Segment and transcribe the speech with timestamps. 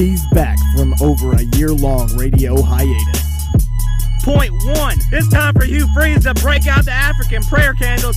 [0.00, 3.20] He's back from over a year long radio hiatus.
[4.24, 4.96] Point one.
[5.12, 8.16] It's time for Hugh Freeze to break out the African prayer candles.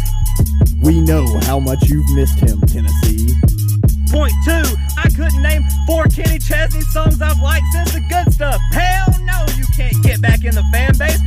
[0.81, 3.35] We know how much you've missed him, Tennessee.
[4.09, 4.63] Point two.
[4.95, 8.61] I couldn't name four Kenny Chesney songs I've liked since the good stuff.
[8.71, 11.19] Hell no, you can't get back in the fan base.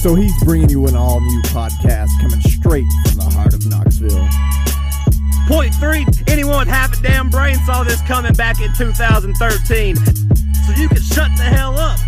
[0.00, 4.26] So he's bringing you an all new podcast coming straight from the heart of Knoxville.
[5.46, 6.04] Point three.
[6.26, 9.96] Anyone with half a damn brain saw this coming back in 2013.
[9.96, 11.98] So you can shut the hell up.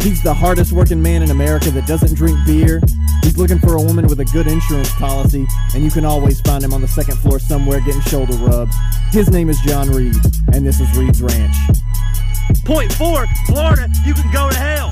[0.00, 2.82] He's the hardest working man in America that doesn't drink beer.
[3.22, 6.62] He's looking for a woman with a good insurance policy, and you can always find
[6.62, 8.76] him on the second floor somewhere getting shoulder rubs.
[9.12, 10.16] His name is John Reed,
[10.52, 11.56] and this is Reed's Ranch.
[12.64, 13.24] Point four.
[13.46, 14.90] Florida, you can go to hell.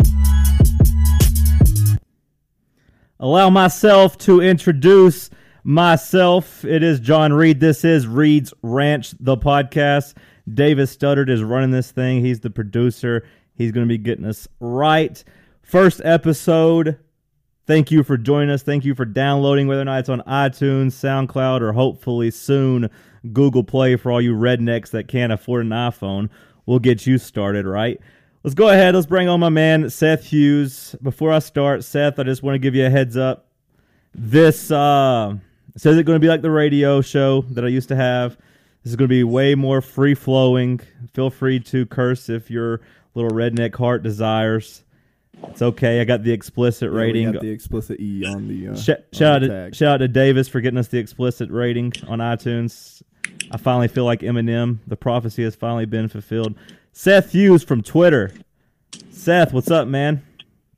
[3.18, 5.30] Allow myself to introduce
[5.64, 6.64] myself.
[6.64, 7.60] It is John Reed.
[7.60, 10.14] This is Reed's Ranch, the podcast.
[10.52, 12.24] Davis Studdard is running this thing.
[12.24, 13.24] He's the producer.
[13.54, 15.22] He's going to be getting us right.
[15.62, 16.98] First episode.
[17.66, 18.62] Thank you for joining us.
[18.62, 22.90] Thank you for downloading, whether or not it's on iTunes, SoundCloud, or hopefully soon
[23.32, 26.28] Google Play for all you rednecks that can't afford an iPhone.
[26.66, 28.00] We'll get you started, right?
[28.42, 28.96] Let's go ahead.
[28.96, 30.96] Let's bring on my man, Seth Hughes.
[31.02, 33.46] Before I start, Seth, I just want to give you a heads up.
[34.12, 35.36] This uh,
[35.80, 38.36] says it's going to be like the radio show that I used to have.
[38.82, 40.80] This is going to be way more free flowing.
[41.14, 42.80] Feel free to curse if your
[43.14, 44.82] little redneck heart desires.
[45.48, 46.00] It's okay.
[46.00, 47.32] I got the explicit Yeah, we rating.
[47.32, 49.96] got the explicit E on the uh, Sh- on shout out the to shout out
[49.98, 53.02] to Davis for getting us the explicit rating on iTunes.
[53.50, 54.78] I finally feel like Eminem.
[54.86, 56.54] The prophecy has finally been fulfilled.
[56.92, 58.32] Seth Hughes from Twitter.
[59.10, 60.22] Seth, what's up, man?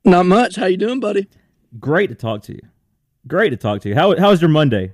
[0.03, 0.55] Not much.
[0.55, 1.27] How you doing, buddy?
[1.79, 2.61] Great to talk to you.
[3.27, 3.95] Great to talk to you.
[3.95, 4.93] How how was your Monday?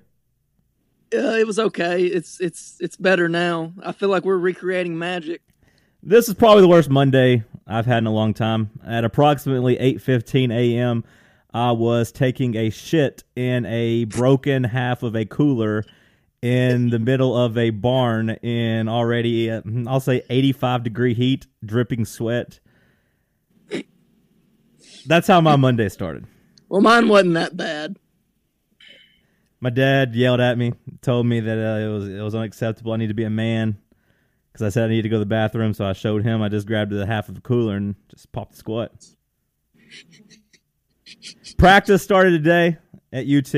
[1.13, 2.03] Uh, it was okay.
[2.03, 3.73] It's it's it's better now.
[3.83, 5.41] I feel like we're recreating magic.
[6.01, 8.71] This is probably the worst Monday I've had in a long time.
[8.85, 11.03] At approximately 8:15 a.m.,
[11.53, 15.83] I was taking a shit in a broken half of a cooler
[16.41, 22.05] in the middle of a barn in already uh, I'll say 85 degree heat, dripping
[22.05, 22.59] sweat.
[25.05, 26.25] That's how my Monday started.
[26.69, 27.97] Well, mine wasn't that bad.
[29.61, 32.93] My dad yelled at me, told me that uh, it was it was unacceptable.
[32.93, 33.77] I need to be a man
[34.51, 35.73] because I said I needed to go to the bathroom.
[35.73, 36.41] So I showed him.
[36.41, 38.91] I just grabbed the half of the cooler and just popped the squat.
[41.57, 42.77] Practice started today
[43.13, 43.53] at UT.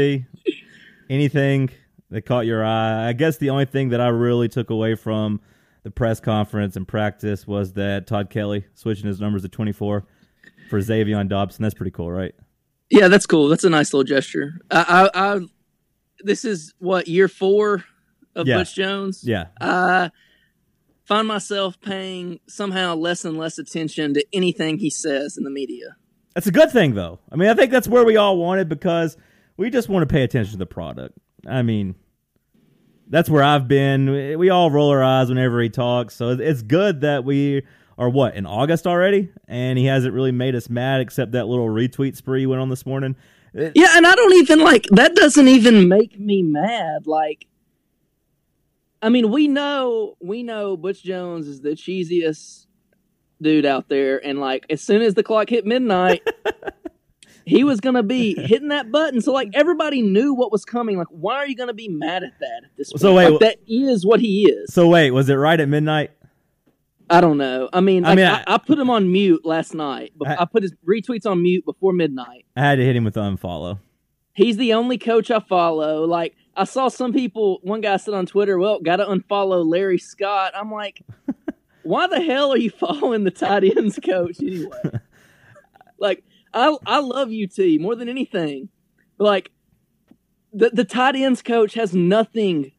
[1.10, 1.70] Anything
[2.10, 3.08] that caught your eye?
[3.08, 5.40] I guess the only thing that I really took away from
[5.84, 10.06] the press conference and practice was that Todd Kelly switching his numbers to 24
[10.70, 11.64] for Zaevion Dobson.
[11.64, 12.34] That's pretty cool, right?
[12.90, 13.48] Yeah, that's cool.
[13.48, 14.60] That's a nice little gesture.
[14.72, 15.40] I, I, I
[16.24, 17.84] this is what year four
[18.36, 18.58] of Yeah.
[18.60, 19.24] Butch Jones.
[19.26, 19.48] Yeah.
[19.62, 20.12] I
[21.06, 25.96] find myself paying somehow less and less attention to anything he says in the media.
[26.34, 27.20] That's a good thing, though.
[27.32, 29.18] I mean, I think that's where we all wanted because
[29.58, 31.18] we just want to pay attention to the product.
[31.48, 31.96] I mean,
[33.08, 34.10] that's where I've been.
[34.10, 37.64] We- We all roll our eyes whenever he talks, so it's good that we
[37.98, 41.68] are what in August already, and he hasn't really made us mad except that little
[41.68, 43.16] retweet spree he went on this morning.
[43.54, 45.16] It- Yeah, and I don't even like that.
[45.16, 47.06] Doesn't even make me mad.
[47.08, 47.48] Like,
[49.02, 52.66] I mean, we know we know Butch Jones is the cheesiest
[53.42, 56.26] dude out there, and like as soon as the clock hit midnight,
[57.46, 59.22] he was gonna be hitting that button.
[59.22, 60.98] So like everybody knew what was coming.
[60.98, 63.02] Like, why are you gonna be mad at that at this point?
[63.02, 64.74] So wait, Like, that is what he is.
[64.74, 66.12] So wait, was it right at midnight?
[67.14, 67.70] I don't know.
[67.72, 70.14] I mean, I mean, I, I- I, put him on mute last night.
[70.26, 72.46] I- I put his retweets on mute before midnight.
[72.56, 73.80] I had to hit him with the unfollow.
[74.34, 76.06] He's the only coach I follow.
[76.06, 77.60] Like I saw some people.
[77.62, 81.04] One guy said on Twitter, "Well, got to unfollow Larry Scott." I'm like,
[81.84, 84.82] why the hell are you following the tight ends coach anyway?
[86.00, 88.70] like I I love UT more than anything.
[89.20, 89.52] Like
[90.52, 92.72] the the tight ends coach has nothing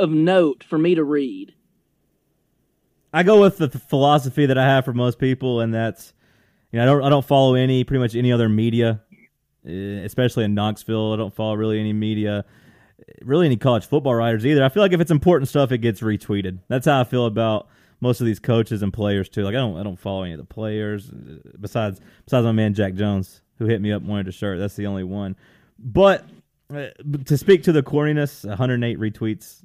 [0.00, 1.54] of note for me to read.
[3.12, 6.12] I go with the philosophy that I have for most people, and that's
[6.72, 9.02] you know I don't I don't follow any pretty much any other media,
[9.66, 11.12] eh, especially in Knoxville.
[11.12, 12.44] I don't follow really any media,
[13.22, 14.64] really any college football writers either.
[14.64, 16.58] I feel like if it's important stuff, it gets retweeted.
[16.68, 17.68] That's how I feel about
[18.00, 19.42] most of these coaches and players too.
[19.42, 22.74] Like I don't I don't follow any of the players eh, besides besides my man
[22.74, 24.58] Jack Jones who hit me up and wanted a shirt.
[24.58, 25.36] That's the only one.
[25.78, 26.24] But
[26.74, 26.88] uh,
[27.24, 29.62] to speak to the corniness, 108 retweets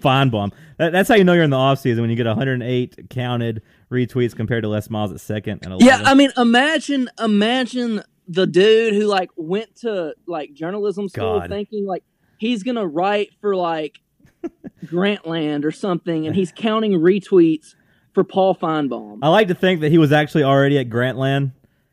[0.00, 0.52] Finebaum.
[0.78, 3.62] That, that's how you know you're in the off season when you get 108 counted
[3.90, 5.86] retweets compared to Les Miles at second and 11.
[5.86, 11.48] Yeah, I mean, imagine, imagine the dude who like went to like journalism school God.
[11.48, 12.04] thinking like
[12.38, 14.00] he's gonna write for like
[14.84, 17.74] Grantland or something, and he's counting retweets
[18.12, 19.18] for Paul Finebaum.
[19.22, 21.52] I like to think that he was actually already at Grantland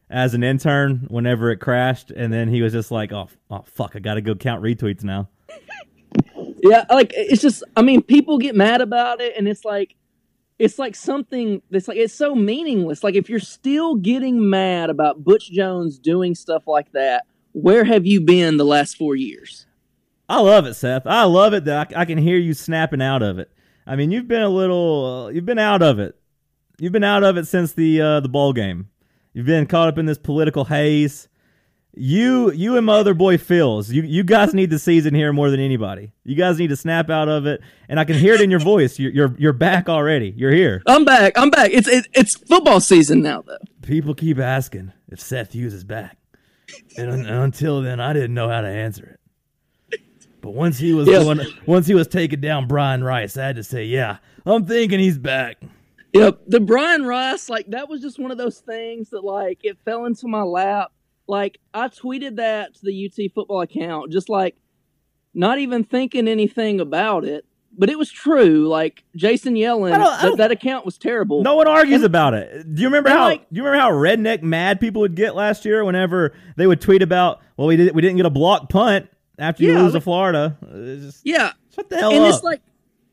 [0.09, 3.95] as an intern whenever it crashed, and then he was just like, "Oh, oh fuck,
[3.95, 5.29] I got to go count retweets now."
[6.63, 9.95] Yeah, like it's just I mean, people get mad about it and it's like
[10.57, 13.03] it's like something that's like it's so meaningless.
[13.03, 18.05] Like if you're still getting mad about Butch Jones doing stuff like that, where have
[18.05, 19.65] you been the last 4 years?
[20.27, 21.07] I love it, Seth.
[21.07, 23.49] I love it that I, I can hear you snapping out of it.
[23.87, 26.15] I mean, you've been a little uh, you've been out of it.
[26.77, 28.89] You've been out of it since the uh, the ball game.
[29.33, 31.28] You've been caught up in this political haze.
[31.95, 35.49] You you and my other boy Phils, you you guys need the season here more
[35.49, 36.13] than anybody.
[36.23, 38.59] You guys need to snap out of it, and I can hear it in your
[38.59, 38.99] voice.
[38.99, 40.33] You're you're, you're back already.
[40.37, 40.83] You're here.
[40.85, 41.33] I'm back.
[41.35, 41.71] I'm back.
[41.73, 43.57] It's it, it's football season now though.
[43.81, 46.17] People keep asking if Seth Hughes is back,
[46.95, 49.17] and, un- until then, I didn't know how to answer
[49.91, 49.99] it.
[50.41, 51.23] But once he was Yes.
[51.23, 54.99] going, once he was taking down Brian Rice, I had to say, "Yeah, I'm thinking
[54.99, 55.57] he's back."
[56.13, 56.41] Yep.
[56.47, 60.05] The Brian Rice, like that was just one of those things that like it fell
[60.05, 60.91] into my lap.
[61.29, 64.55] Like I tweeted that to the UT football account, just like
[65.33, 67.45] not even thinking anything about it.
[67.77, 68.67] But it was true.
[68.67, 71.43] Like Jason Yellen, I don't- I that, don't- that account was terrible.
[71.43, 72.73] No one argues And- about it.
[72.73, 73.25] Do you remember how?
[73.25, 76.81] like- do you remember how redneck mad people would get last year whenever they would
[76.81, 79.93] tweet about, "Well, we did we didn't get a block punt after you Yeah, lose
[79.93, 80.57] to Florida."
[80.99, 81.51] Just- Yeah.
[81.75, 82.33] shut the hell and up.
[82.33, 82.61] it's like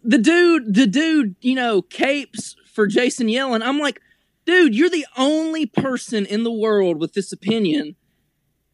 [0.02, 3.60] the dude, the dude, you know, capes for Jason Yellen.
[3.62, 4.00] I'm like,
[4.46, 7.94] dude, you're the only person in the world with this opinion.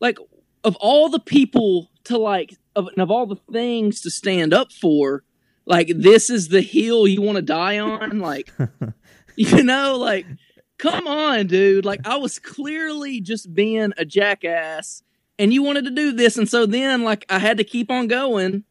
[0.02, 0.19] Like,
[0.64, 5.22] of all the people to like, of, of all the things to stand up for,
[5.64, 8.19] like, this is the hill you want to die on.
[8.19, 8.52] Like,
[9.37, 10.26] you know, like,
[10.76, 11.84] come on, dude.
[11.84, 15.04] Like, I was clearly just being a jackass.
[15.38, 18.06] And you wanted to do this, and so then, like, I had to keep on
[18.06, 18.64] going.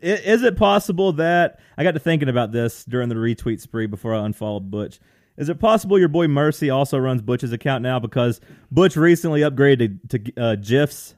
[0.00, 4.14] Is it possible that I got to thinking about this during the retweet spree before
[4.14, 5.00] I unfollowed Butch?
[5.38, 8.40] Is it possible your boy Mercy also runs Butch's account now because
[8.70, 11.14] Butch recently upgraded to, to uh, GIFs?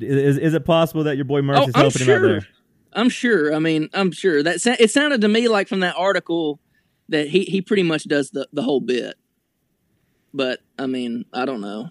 [0.00, 2.28] Is is it possible that your boy Mercy's Oh, I'm him out sure.
[2.28, 2.46] there?
[2.92, 3.54] I'm sure.
[3.54, 6.60] I mean, I'm sure that sa- it sounded to me like from that article
[7.08, 9.16] that he he pretty much does the the whole bit.
[10.32, 11.90] But I mean, I don't know.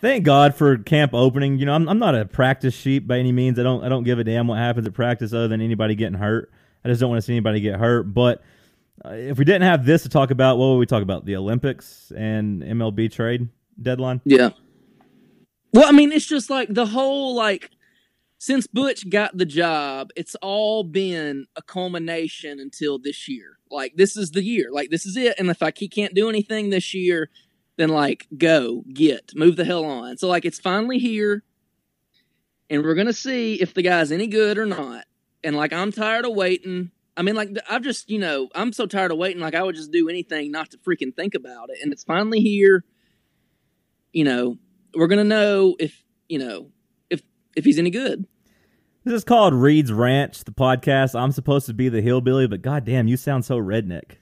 [0.00, 1.58] Thank God for camp opening.
[1.58, 3.58] You know, I'm I'm not a practice sheep by any means.
[3.58, 6.18] I don't I don't give a damn what happens at practice other than anybody getting
[6.18, 6.50] hurt.
[6.84, 8.04] I just don't want to see anybody get hurt.
[8.14, 8.42] But
[9.04, 11.24] if we didn't have this to talk about, what would we talk about?
[11.24, 13.48] The Olympics and MLB trade
[13.80, 14.20] deadline.
[14.24, 14.50] Yeah.
[15.72, 17.70] Well, I mean, it's just like the whole like
[18.38, 23.58] since Butch got the job, it's all been a culmination until this year.
[23.70, 24.70] Like this is the year.
[24.72, 25.38] Like this is it.
[25.38, 27.30] And if like he can't do anything this year,
[27.76, 30.16] then like go get move the hell on.
[30.16, 31.44] So like it's finally here,
[32.68, 35.04] and we're gonna see if the guy's any good or not.
[35.44, 36.90] And like I'm tired of waiting.
[37.20, 39.42] I mean, like I've just you know I'm so tired of waiting.
[39.42, 41.76] Like I would just do anything not to freaking think about it.
[41.82, 42.82] And it's finally here.
[44.10, 44.56] You know,
[44.94, 46.70] we're gonna know if you know
[47.10, 47.20] if
[47.54, 48.26] if he's any good.
[49.04, 51.14] This is called Reed's Ranch, the podcast.
[51.14, 54.12] I'm supposed to be the hillbilly, but goddamn, you sound so redneck.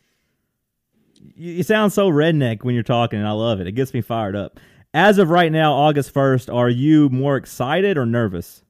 [1.37, 3.69] You, you sound so redneck when you're talking, and I love it.
[3.69, 4.59] It gets me fired up.
[4.93, 8.65] As of right now, August 1st, are you more excited or nervous?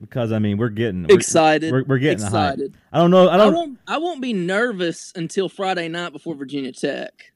[0.00, 1.72] Because I mean, we're getting we're- excited.
[1.72, 2.76] We're, we're getting excited.
[2.92, 3.28] I don't know.
[3.28, 3.54] I I, don't.
[3.54, 3.78] won't.
[3.86, 7.32] I won't be nervous until Friday night before Virginia Tech.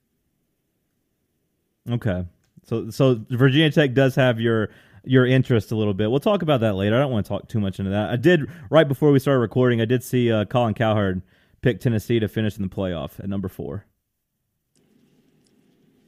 [1.90, 2.25] Okay.
[2.64, 4.71] So so Virginia Tech does have your
[5.04, 6.11] your interest a little bit.
[6.11, 6.97] We'll talk about that later.
[6.97, 8.11] I don't want to talk too much into that.
[8.11, 9.81] I did right before we started recording.
[9.81, 11.23] I did see uh, Colin Cowherd
[11.61, 13.85] pick Tennessee to finish in the playoff at number four.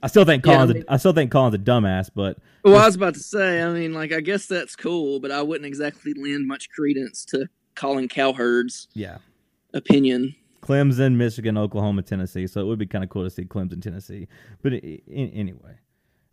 [0.04, 0.74] I still think Yeah, I Colin's.
[0.74, 3.62] mean- a, I still think Colin's a dumbass, but Well, I was about to say.
[3.62, 7.46] I mean, like, I guess that's cool, but I wouldn't exactly lend much credence to
[7.74, 9.18] Colin Cowherd's yeah,
[9.72, 10.34] opinion.
[10.62, 12.46] Clemson, Michigan, Oklahoma, Tennessee.
[12.46, 14.28] So it would be kind of cool to see Clemson, Tennessee.
[14.62, 15.76] But i- i- anyway,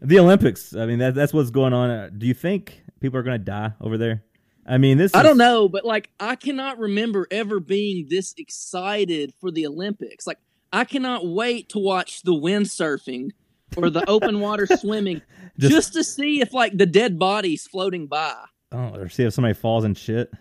[0.02, 0.76] the Olympics.
[0.76, 1.90] I mean, that, that's what's going on.
[1.90, 4.24] Uh, Do you think people are going to die over there?
[4.66, 5.14] I mean, this.
[5.16, 9.66] I is- don't know, but like, I cannot remember ever being this excited for the
[9.68, 10.26] Olympics.
[10.28, 10.40] Like,
[10.74, 13.32] I cannot wait to watch the windsurfing
[13.78, 15.22] or the open water swimming
[15.58, 18.36] Just- just, to see if like the dead bodies floating by.
[18.72, 20.32] Oh, or see if somebody falls in shit.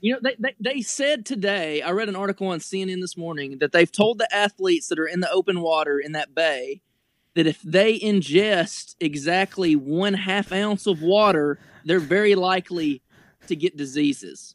[0.00, 3.58] You know, they, they, they said today, I read an article on CNN this morning
[3.58, 6.82] that they've told the athletes that are in the open water in that bay
[7.34, 13.02] that if they ingest exactly one half ounce of water, they're very likely
[13.48, 14.54] to get diseases.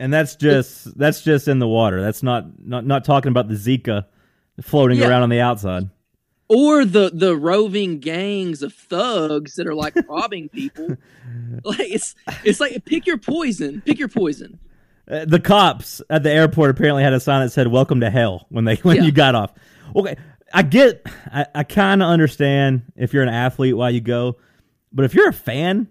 [0.00, 2.02] And that's just that's just in the water.
[2.02, 4.06] That's not not not talking about the Zika
[4.62, 5.08] floating Yeah.
[5.08, 5.88] around on the outside.
[6.48, 10.96] Or the, the roving gangs of thugs that are like robbing people.
[11.64, 13.80] Like it's it's like pick your poison.
[13.84, 14.58] Pick your poison.
[15.10, 18.46] Uh, the cops at the airport apparently had a sign that said "Welcome to Hell"
[18.50, 19.02] when they when Yeah.
[19.04, 19.52] you got off.
[19.96, 20.16] Okay,
[20.52, 24.36] I get, I, I kind of understand if you're an athlete why you go,
[24.92, 25.88] but if you're a fan,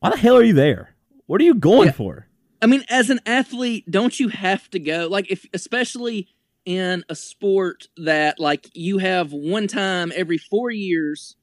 [0.00, 0.94] why the hell are you there?
[1.26, 1.92] What are you going Yeah.
[1.92, 2.26] for?
[2.60, 5.08] I mean, as an athlete, don't you have to go?
[5.10, 6.28] Like, if especially
[6.64, 11.36] in a sport that like you have one time every four years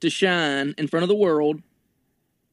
[0.00, 1.62] to shine in front of the world,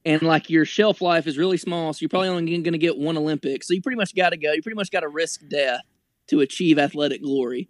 [0.04, 2.96] and like your shelf life is really small, so you're probably only going to get
[2.96, 3.62] one Olympic.
[3.64, 4.52] So you pretty much got to go.
[4.52, 5.80] You pretty much got to risk death
[6.28, 7.68] to achieve athletic glory.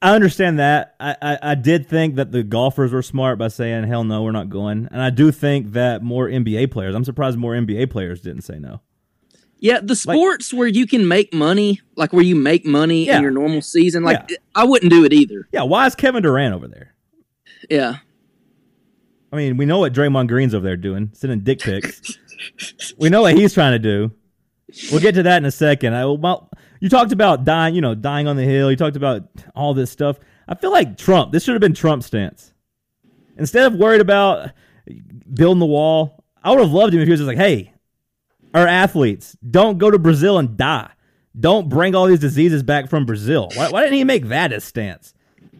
[0.00, 0.96] I understand that.
[0.98, 4.32] I, I, I did think that the golfers were smart by saying, hell no, we're
[4.32, 4.88] not going.
[4.90, 8.58] And I do think that more NBA players, I'm surprised more NBA players didn't say
[8.58, 8.80] no.
[9.62, 13.16] Yeah, the sports where you can make money, like where you make money Yeah.
[13.18, 14.36] in your normal season, like Yeah.
[14.56, 15.48] I wouldn't do it either.
[15.52, 16.94] Yeah, why is Kevin Durant over there?
[17.70, 17.98] Yeah.
[19.32, 22.18] I mean, we know what Draymond Green's over there doing, sending dick pics.
[22.98, 24.10] we know what he's trying to do.
[24.90, 25.94] We'll get to that in a second.
[25.94, 26.50] I, well,
[26.80, 28.68] you talked about dying, you know, dying on the hill.
[28.68, 29.22] You talked about
[29.54, 30.18] all this stuff.
[30.48, 31.30] I feel like Trump.
[31.32, 32.52] This should have been Trump's stance.
[33.38, 34.50] Instead of worried about
[35.32, 37.71] building the wall, I would have loved him if he was just like, "Hey,
[38.54, 40.90] our athletes, don't go to Brazil and die.
[41.38, 44.64] Don't bring all these diseases back from Brazil." Why, why didn't he make that his
[44.64, 45.14] stance?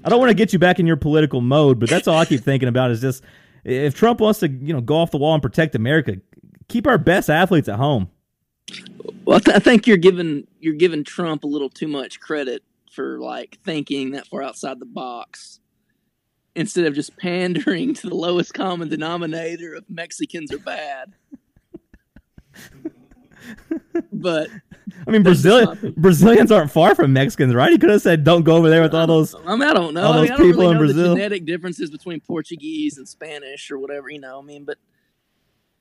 [0.04, 2.24] I don't want to get you back in your political mode, but that's all I
[2.24, 3.22] keep thinking about is just
[3.64, 6.16] if Trump wants to, you know, go off the wall and protect America,
[6.68, 8.10] keep our best athletes at home.
[9.24, 13.58] Well, I think you're giving you're giving Trump a little too much credit for like
[13.64, 15.60] thinking that far outside the box,
[16.54, 21.14] instead of just pandering to the lowest common denominator of Mexicans are bad.
[24.12, 24.48] But
[25.06, 25.96] I mean, That's Brazil, the topic.
[25.96, 27.70] Brazilians aren't far from Mexicans, right?
[27.72, 29.94] He could have said, "Don't go over there with all those." I mean, I don't
[29.94, 30.02] know.
[30.04, 31.14] all I, mean, those I people really in know Brazil.
[31.14, 34.10] genetic differences between Portuguese and Spanish or whatever.
[34.10, 34.78] You know, I mean, but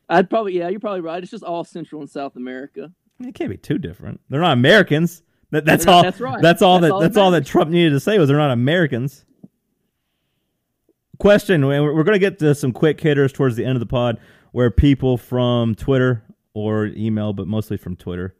[0.10, 1.22] I'd probably yeah, you're probably right.
[1.22, 2.92] It's just all Central and South America.
[3.20, 4.20] It can't be too different.
[4.30, 5.24] They're not Americans.
[5.52, 6.04] That, that's not- all.
[6.04, 6.42] that's right.
[6.42, 6.94] That's all That's that.
[6.94, 7.46] all that's that all that.
[7.46, 9.26] Trump needed to say was they're not Americans.
[11.20, 13.86] Question: We're, we're going to get to some quick hitters towards the end of the
[13.86, 14.18] pod,
[14.54, 18.36] where people from Twitter or email, but mostly from Twitter,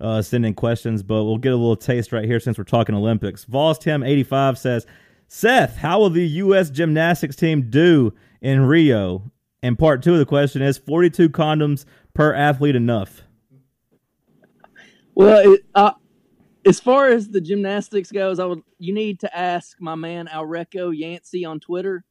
[0.00, 1.02] uh, send in questions.
[1.02, 3.44] But we'll get a little taste right here since we're talking Olympics.
[3.44, 4.86] Vols Tim eighty five says,
[5.28, 6.70] Seth, how will the U.S.
[6.70, 9.30] gymnastics team do in Rio?
[9.62, 13.22] And part two of the question is: forty two condoms per athlete enough?
[15.14, 15.92] Well, it, uh,
[16.66, 20.96] as far as the gymnastics goes, I would you need to ask my man Alreco
[20.96, 22.04] Yancey on Twitter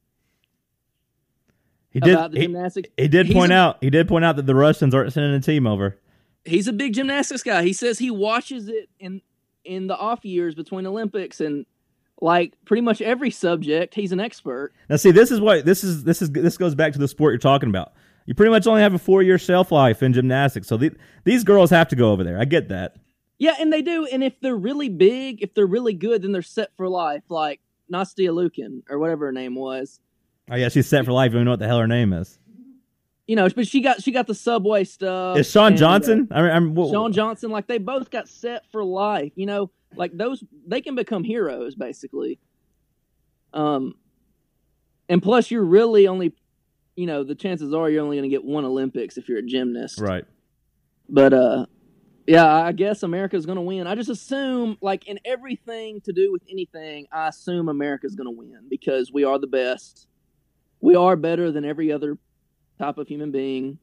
[1.94, 2.12] He did.
[2.14, 2.88] about the he- gymnastics.
[2.98, 3.78] He did He's point a- out.
[3.80, 5.98] He did point out that the Russians aren't sending a team over.
[6.44, 7.62] He's a big gymnastics guy.
[7.62, 9.22] He says he watches it in
[9.64, 11.64] in the off years between Olympics and
[12.20, 13.94] like pretty much every subject.
[13.94, 14.72] He's an expert.
[14.90, 16.04] Now, see, this is what this is.
[16.04, 17.92] This is this goes back to the sport you're talking about.
[18.26, 20.92] You pretty much only have a four year shelf life in gymnastics, so the,
[21.24, 22.38] these girls have to go over there.
[22.38, 22.96] I get that.
[23.38, 24.06] Yeah, and they do.
[24.06, 27.22] And if they're really big, if they're really good, then they're set for life.
[27.28, 27.60] Like
[27.92, 30.00] Nastia Liukin or whatever her name was.
[30.50, 31.32] Oh yeah, she's set for life.
[31.32, 32.38] You don't know what the hell her name is.
[33.26, 35.38] You know, but she got she got the subway stuff.
[35.38, 36.28] is Shawn and, uh, Johnson?
[36.30, 39.32] I, I'm, well, Shawn Johnson, like they both got set for life.
[39.34, 42.38] You know, like those they can become heroes basically.
[43.54, 43.94] Um,
[45.08, 46.34] and plus you're really only,
[46.96, 49.42] you know, the chances are you're only going to get one Olympics if you're a
[49.42, 50.00] gymnast.
[50.00, 50.24] right.
[51.08, 51.66] But uh,
[52.26, 53.86] yeah, I guess America's going to win.
[53.86, 58.38] I just assume, like in everything to do with anything, I assume America's going to
[58.38, 60.08] win because we are the best.
[60.84, 62.18] We are better than every other
[62.78, 63.78] type of human being.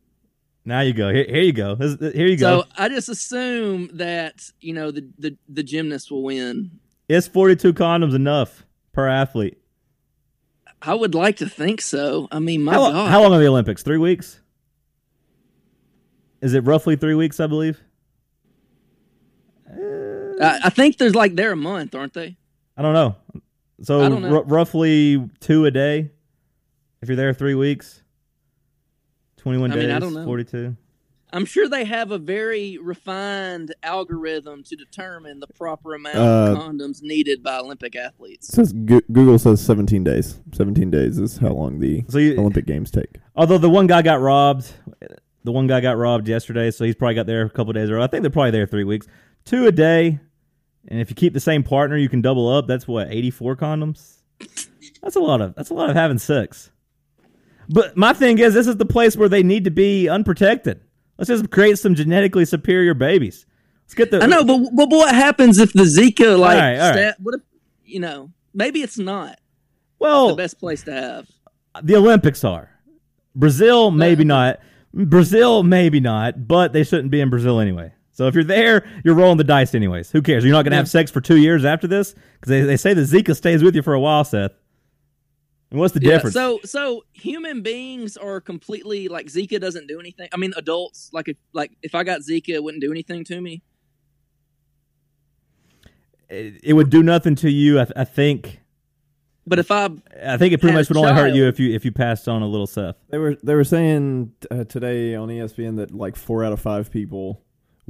[0.63, 1.11] Now you go.
[1.11, 1.75] Here, here you go.
[1.75, 2.61] Here you go.
[2.61, 6.79] So I just assume that you know the the, the gymnast will win.
[7.09, 9.57] Is 42 condoms enough per athlete?
[10.79, 12.27] I would like to think so.
[12.31, 13.81] I mean, my How, God, how long are the Olympics?
[13.81, 14.39] Three weeks.
[16.39, 17.39] Is it roughly three weeks?
[17.39, 17.81] I believe.
[19.67, 22.37] I, I think there's like they're a month, aren't they?
[22.77, 23.15] I don't know.
[23.81, 24.29] So don't know.
[24.29, 26.11] ru- roughly two a day.
[27.01, 28.03] If you're there three weeks,
[29.37, 30.25] twenty-one I days, mean, I don't know.
[30.25, 30.75] forty-two.
[31.33, 36.57] I'm sure they have a very refined algorithm to determine the proper amount Uh, of
[36.57, 38.49] condoms needed by Olympic athletes.
[38.49, 40.41] says Google says 17 days.
[40.51, 43.15] 17 days is how long the So you, Olympic Games take.
[43.33, 44.73] although the one guy got robbed,
[45.45, 48.03] the one guy got robbed yesterday, so he's probably got there a couple days early.
[48.03, 49.07] I think they're probably there three weeks,
[49.45, 50.19] two a day,
[50.89, 52.67] and if you keep the same partner, you can double up.
[52.67, 54.17] That's what eighty-four condoms.
[55.01, 55.55] That's a lot of.
[55.55, 56.71] That's a lot of having sex.
[57.73, 60.81] But my thing is, this is the place where they need to be unprotected.
[61.17, 63.45] Let's just create some genetically superior babies.
[63.85, 64.21] Let's get the.
[64.21, 66.55] I know, but but what happens if the Zika like?
[66.55, 67.13] All right, all right.
[67.19, 67.41] what if
[67.85, 68.31] you know?
[68.53, 69.39] Maybe it's not
[69.99, 71.27] Well, the best place to have.
[71.83, 72.69] the Olympics are.
[73.35, 74.59] Brazil, maybe not.
[74.93, 77.93] Brazil, maybe not, but they shouldn't be in Brazil anyway.
[78.11, 80.11] So if you're there, you're rolling the dice anyways.
[80.11, 80.43] Who cares?
[80.43, 82.93] You're not going to have sex for two years after this because they, they say
[82.93, 84.51] the Zika stays with you for a while, Seth.
[85.71, 86.33] And what's the Yeah, difference?
[86.33, 90.27] so so human beings are completely like Zika doesn't do anything.
[90.33, 93.39] I mean, adults like if like if I got Zika, it wouldn't do anything to
[93.41, 93.63] me.
[96.29, 97.79] it, it would do nothing to you.
[97.79, 98.59] I, th- I think.
[99.47, 99.89] But if I
[100.23, 102.27] I think it pretty much a would only hurt you if you if you passed
[102.27, 102.95] on a little Seth.
[103.09, 106.91] They were they were saying uh, today on ESPN that like four out of five
[106.91, 107.41] people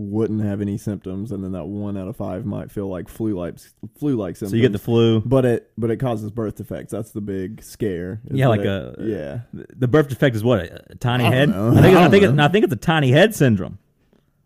[0.01, 3.37] wouldn't have any symptoms, and then that one out of five might feel like flu
[3.37, 3.55] like
[3.99, 4.51] flu like symptoms.
[4.51, 5.21] So you get the flu.
[5.21, 6.91] but it but it causes birth defects.
[6.91, 8.19] That's the big scare.
[8.29, 9.39] Yeah, like it- a- yeah.
[9.53, 11.49] The birth defect is what a, a tiny I head.
[11.49, 11.69] know.
[11.77, 12.39] I think I I think it.
[12.39, 13.77] I think it's a tiny head syndrome.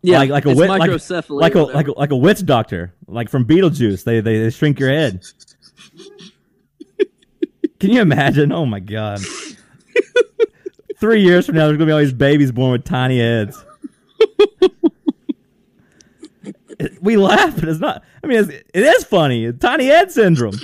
[0.02, 2.16] yeah, like like a it's wit, like, microcephaly, like or a like a like a
[2.16, 4.04] witch doctor, like from Beetlejuice.
[4.04, 5.22] They they, they shrink your head.
[7.80, 8.52] Can you imagine?
[8.52, 9.20] Oh my god!
[10.98, 13.62] Three years from now, there's gonna be all these babies born with tiny heads.
[16.42, 18.02] It- we laugh, but it's not.
[18.22, 19.52] I mean, it's, it is funny.
[19.52, 20.58] Tiny head syndrome.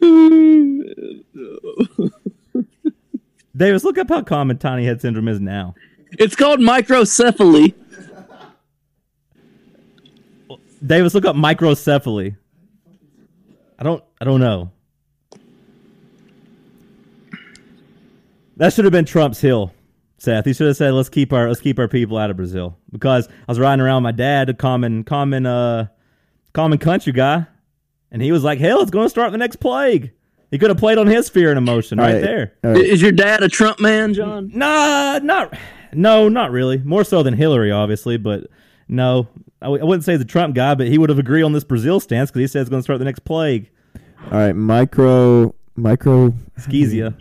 [3.56, 5.74] Davis, look up how common tiny head syndrome is now.
[6.18, 7.74] it's called microcephaly.
[10.84, 12.36] Davis, look up microcephaly.
[13.78, 14.02] I don't.
[14.20, 14.70] I don't know.
[18.56, 19.72] That should have been Trump's hill,
[20.24, 20.44] Seth.
[20.44, 23.28] He should have said, "Let's keep our let's keep our people out of Brazil." Because
[23.28, 25.86] I was riding around with my dad, a common common uh
[26.52, 27.46] common country guy,
[28.10, 30.12] and he was like, "Hell, it's going to start the next plague."
[30.50, 32.20] He could have played on his fear and emotion right, All right.
[32.22, 32.52] there.
[32.62, 32.80] All right.
[32.84, 34.50] Is your dad a Trump man, John?
[34.54, 35.52] Nah, not
[35.92, 36.78] no, not really.
[36.78, 38.46] More so than Hillary, obviously, but
[38.88, 39.26] no,
[39.60, 41.52] I, w- I wouldn't say he's a Trump guy, but he would have agreed on
[41.52, 43.70] this Brazil stance because he said it's going to start the next plague,
[44.26, 47.16] All right, micro micro schizia,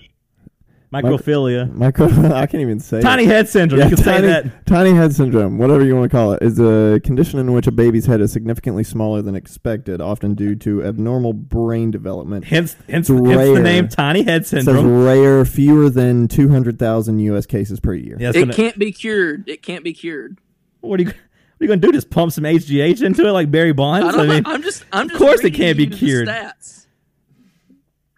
[0.94, 2.06] microphilia, micro.
[2.34, 3.02] I can't even say.
[3.02, 3.28] tiny it.
[3.28, 3.80] head syndrome.
[3.82, 4.66] Yeah, you can tiny, say that.
[4.66, 7.72] tiny head syndrome, whatever you want to call it, is a condition in which a
[7.72, 12.46] baby's head is significantly smaller than expected, often due to abnormal brain development.
[12.46, 17.46] Hence, hence, It's hence the name tiny head It says rare, fewer than 200,000 U.S.
[17.46, 18.18] cases per year.
[18.20, 19.48] Yeah, It gonna- can't be cured.
[19.50, 20.38] It can't be cured.
[20.82, 21.10] what are you?
[21.10, 21.16] What
[21.62, 21.94] are you going to do?
[21.94, 24.16] Just pump some HGH into it like Barry I Bonds?
[24.16, 24.84] don't, I mean, I'm just.
[24.92, 25.20] I'm just.
[25.20, 26.28] course it can't be cured.
[26.28, 26.88] Stats.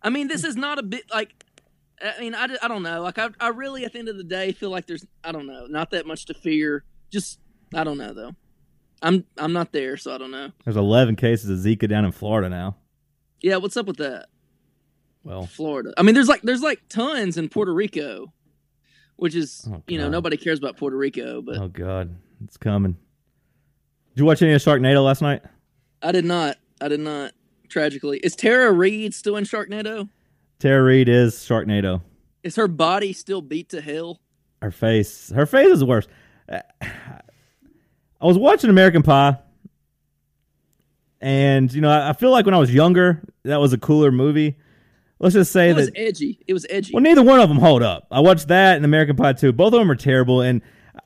[0.01, 1.44] I mean, this is not a bit like.
[2.01, 3.01] I mean, I, I don't know.
[3.01, 5.47] Like, I, I really, at the end of the day, feel like there's, I don't
[5.47, 6.83] know, not that much to fear.
[7.11, 7.39] Just,
[7.73, 8.31] I don't know though.
[9.01, 10.51] I'm, I'm not there, so I don't know.
[10.63, 12.75] there's 11 cases of Zika down in Florida now.
[13.41, 14.27] Yeah, what's up with that?
[15.23, 15.93] Well, Florida.
[15.97, 18.31] I mean, there's like, there's like tons in Puerto Rico,
[19.15, 22.93] which is, Oh, you know, nobody cares about Puerto Rico, but oh god, it's coming.
[24.13, 25.41] Did you watch any of Sharknado last night?
[26.01, 26.57] I did not.
[26.79, 27.31] I did not.
[27.69, 30.07] Tragically, is Tara Reid still in Sharknado?
[30.65, 32.01] Tara Reid is Sharknado.
[32.41, 34.19] Is her body still beat to hell?
[34.63, 36.07] Her face, her face is worse.
[36.49, 39.37] Uh, I was watching American Pie,
[41.21, 44.11] and you know, I I feel like when I was younger, that was a cooler
[44.11, 44.57] movie.
[45.19, 45.99] Let's just say It was that.
[45.99, 46.39] edgy.
[46.47, 46.93] It was edgy.
[46.95, 48.07] Well, neither one of them hold up.
[48.09, 49.53] I watched that and American Pie 2.
[49.53, 50.41] Both of them are terrible.
[50.41, 50.61] And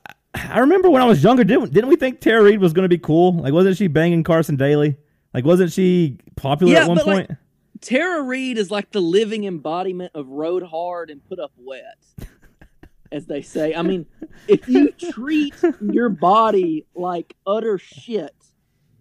[0.06, 0.14] I-
[0.54, 2.88] I remember when I was younger, didn't, didn't we think Tara Reid was going to
[2.88, 3.34] be cool?
[3.34, 4.96] Like, wasn't she banging Carson Daly?
[5.34, 7.38] Like, wasn't she popular Yeah, at one but, like, point?
[7.80, 11.98] Tara Reid is like the living embodiment of rode hard and put up wet,
[13.10, 13.74] as they say.
[13.74, 14.06] I mean,
[14.46, 18.34] if you treat your body like utter shit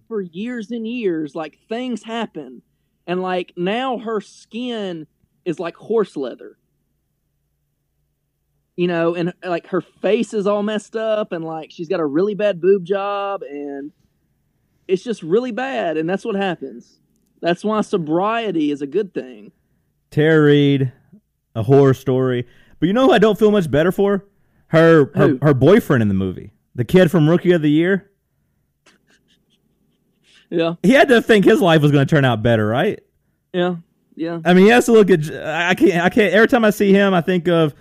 [0.07, 2.61] for years and years, like things happen,
[3.05, 5.07] and like now her skin
[5.43, 6.57] is like horse leather.
[8.77, 12.05] You know, and like her face is all messed up, and like she's got a
[12.05, 13.91] really bad boob job, and
[14.87, 17.01] it's just really bad, and that's what happens.
[17.41, 19.51] That's why sobriety is a good thing.
[20.11, 20.91] Tara Reid,
[21.55, 22.45] a horror story.
[22.79, 24.25] But you know who I don't feel much better for?
[24.67, 28.09] Her her, her boyfriend in the movie, the kid from Rookie of the Year.
[30.49, 32.99] Yeah, He had to think his life was going to turn out better, right?
[33.53, 33.75] yeah,
[34.15, 34.39] yeah.
[34.43, 35.19] I mean, he has to look at.
[35.31, 36.03] I can't.
[36.03, 36.33] I can't.
[36.33, 37.73] Every time I see him, I think of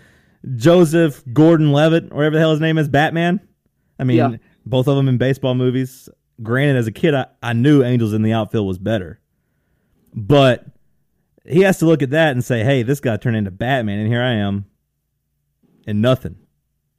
[0.57, 3.41] Joseph Gordon-Levitt, or whatever the hell his name is, Batman.
[3.99, 4.37] I mean, Yeah.
[4.67, 6.09] both of them in baseball movies.
[6.43, 9.19] Granted, as a kid, I, I knew Angels in the Outfield was better,
[10.15, 10.67] but
[11.45, 14.09] he has to look at that and say, "Hey, this guy turned into Batman, and
[14.09, 14.67] here I am,
[15.87, 16.37] and nothing.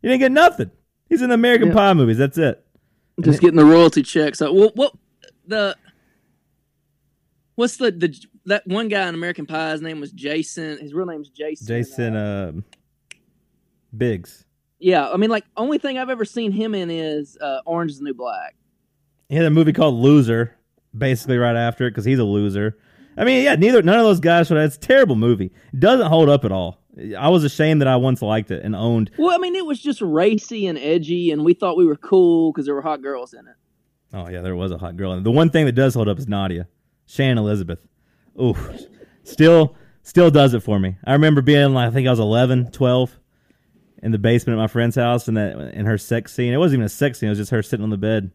[0.02, 0.72] He didn't get nothing.
[1.10, 1.74] He's in the American Yeah.
[1.76, 2.18] Pie movies.
[2.18, 2.66] That's it.
[3.22, 4.38] Just getting the royalty checks.
[4.40, 4.94] So, well, what
[5.48, 5.76] the?
[7.56, 9.72] What's the the that one guy in American Pie?
[9.72, 10.78] His name was Jason.
[10.78, 11.68] His real name's Jason.
[11.68, 12.62] Jason uh, uh,
[13.96, 14.46] Biggs.
[14.80, 17.98] yeah, I mean, like only thing I've ever seen him in is uh, Orange is
[18.00, 18.56] the New Black.
[19.28, 20.56] He had a movie called Loser,
[20.98, 22.78] basically right after it because he's a loser.
[23.20, 24.58] I mean, yeah, neither none of those guys should.
[24.58, 25.52] It's a terrible movie.
[25.74, 26.80] It doesn't hold up at all.
[27.18, 29.12] I was ashamed that I once liked it and owned.
[29.18, 32.52] Well, I mean, it was just racy and edgy, and we thought we were cool
[32.52, 33.56] because there were hot girls in it.
[34.14, 35.12] Oh yeah, there was a hot girl.
[35.12, 36.68] And the one thing that does hold up is Nadia,
[37.06, 37.80] Shannon Elizabeth.
[38.42, 38.56] Ooh,
[39.24, 40.96] still, still does it for me.
[41.04, 43.20] I remember being like, I think I was 11, 12,
[44.02, 46.54] in the basement at my friend's house, and that in her sex scene.
[46.54, 47.28] It wasn't even a sex scene.
[47.28, 48.32] It was just her sitting on the bed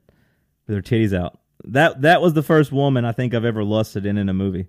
[0.67, 1.39] with her titties out.
[1.67, 4.67] That that was the first woman I think I've ever lusted in in a movie.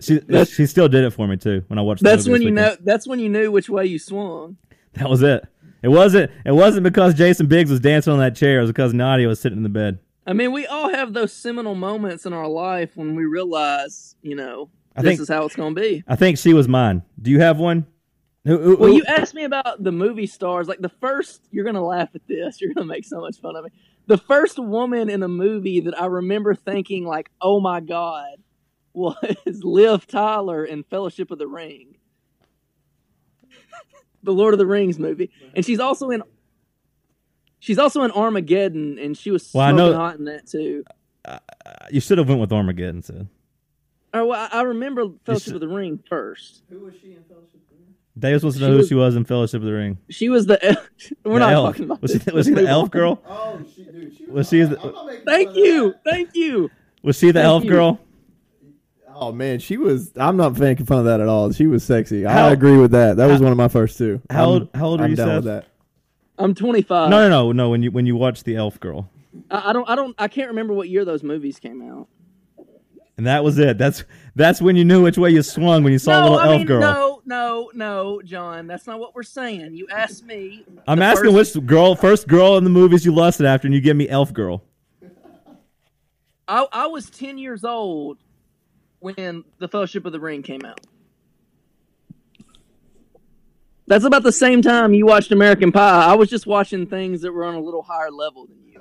[0.00, 2.02] She That's- she still did it for me too when I watched.
[2.02, 2.76] the That's movie when you know.
[2.82, 4.56] That's when you knew which way you swung.
[4.94, 5.44] That was it.
[5.82, 6.30] It wasn't.
[6.44, 8.58] It wasn't because Jason Biggs was dancing on that chair.
[8.58, 9.98] It was because Nadia was sitting in the bed.
[10.26, 14.36] I mean, we all have those seminal moments in our life when we realize, you
[14.36, 16.04] know, I this think- is how it's going to be.
[16.06, 17.02] I think she was mine.
[17.20, 17.86] Do you have one?
[18.44, 20.68] Who- who- Well, who- you asked me about the movie stars.
[20.68, 22.60] Like the first, you're gonna laugh at this.
[22.60, 23.70] You're gonna make so much fun of me.
[24.10, 28.38] The first woman in a movie that I remember thinking like, "Oh my god,"
[28.92, 29.14] was
[29.62, 31.94] Liv Tyler in Fellowship of the Ring,
[34.24, 36.24] the Lord of the Rings movie, and she's also in.
[37.60, 40.82] She's also in Armageddon, and she was Well, I smoking know- hot in that too.
[41.92, 43.02] you should have went with Armageddon.
[43.02, 43.28] So
[44.12, 46.64] Oh, well, I I remember Fellowship should- of the Ring first.
[48.20, 49.98] Davis wants to She know who was- she was in Fellowship of the Ring.
[50.08, 50.58] She was the.
[51.24, 51.68] We're The not elf.
[51.70, 52.24] talking about Was this.
[52.24, 53.22] she, was she the elf girl?
[53.28, 54.34] Oh, she, dude, she was.
[54.34, 56.70] Was she I'm the- not making fun Thank you, thank you.
[57.02, 57.70] Was she the Thank elf you.
[57.70, 58.00] girl?
[59.14, 60.12] Oh man, she was.
[60.16, 61.52] I'm not making fun of that at all.
[61.52, 62.22] She was sexy.
[62.24, 63.16] How- I agree with that.
[63.16, 64.20] That was how- one of my first two.
[64.30, 65.34] how old- how old are I'm you, down Seth?
[65.36, 65.66] with that.
[66.38, 67.10] I'm 25.
[67.10, 67.68] no, no, no, no.
[67.70, 69.10] When you when you watch the elf girl,
[69.50, 69.88] I, I don't.
[69.88, 70.14] I don't.
[70.18, 72.08] I can't remember what year those movies came out.
[73.18, 73.76] and that was it.
[73.76, 74.04] That's
[74.34, 76.56] that's when you knew which way you swung when you saw no, little I elf
[76.58, 76.80] mean, girl.
[76.80, 78.66] no, no, no, John.
[78.66, 79.76] That's not what we're saying.
[79.76, 80.64] You asked me.
[80.88, 83.80] I'm asking first- which girl, first girl in the movies you lusted after, and you
[83.80, 84.64] give me elf girl.
[86.48, 88.18] I, I was 10 years old
[88.98, 90.80] when The Fellowship of the Ring came out.
[93.86, 96.06] That's about the same time you watched American Pie.
[96.06, 98.80] I was just watching things that were on a little higher level than you.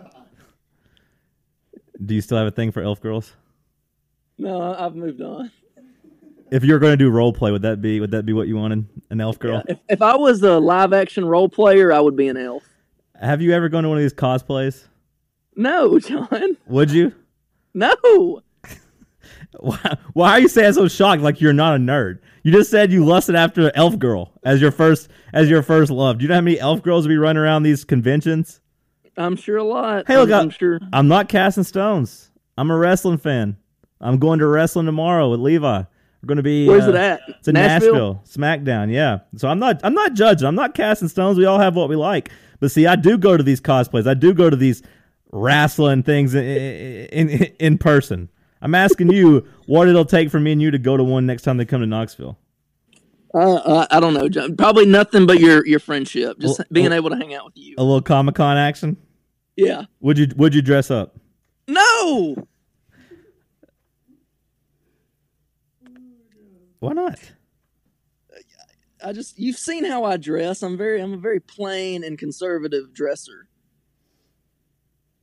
[2.03, 3.33] Do you still have a thing for elf girls?
[4.39, 5.51] No, I've moved on.
[6.51, 8.47] If you were going to do role play, would that be would that be what
[8.47, 8.85] you wanted?
[9.09, 9.63] An elf girl?
[9.67, 12.63] If, if I was a live action role player, I would be an elf.
[13.21, 14.85] Have you ever gone to one of these cosplays?
[15.55, 16.57] No, John.
[16.67, 17.13] Would you?
[17.75, 18.41] No.
[19.59, 21.21] Why, why are you saying so shocked?
[21.21, 22.19] Like you're not a nerd.
[22.43, 25.91] You just said you lusted after an elf girl as your first as your first
[25.91, 26.17] love.
[26.17, 28.59] Do you know how many elf girls be running around these conventions?
[29.17, 30.07] I'm sure a lot.
[30.07, 30.79] Hey, look, I'm, I'm sure.
[30.91, 32.31] I'm not casting stones.
[32.57, 33.57] I'm a wrestling fan.
[34.01, 35.83] I'm going to wrestling tomorrow with Levi.
[36.21, 36.67] We're going to be.
[36.67, 37.21] Where's uh, it at?
[37.27, 38.21] It's in Nashville?
[38.25, 38.91] SmackDown.
[38.91, 39.19] Yeah.
[39.37, 39.79] So I'm not.
[39.83, 40.47] I'm not judging.
[40.47, 41.37] I'm not casting stones.
[41.37, 42.29] We all have what we like.
[42.59, 44.07] But see, I do go to these cosplays.
[44.07, 44.83] I do go to these
[45.31, 48.29] wrestling things in in, in, in person.
[48.61, 51.43] I'm asking you what it'll take for me and you to go to one next
[51.43, 52.37] time they come to Knoxville.
[53.33, 54.57] Uh, uh, I don't know, John.
[54.57, 56.39] Probably nothing but your your friendship.
[56.39, 57.75] Just Well- being able to hang out with you.
[57.77, 58.97] A little Comic Con action.
[59.55, 59.85] Yeah.
[60.01, 61.17] Would you Would you dress up?
[61.67, 62.47] No.
[66.79, 67.19] Why not?
[69.03, 70.61] I just you've seen how I dress.
[70.61, 73.47] I'm very I'm a very plain and conservative dresser.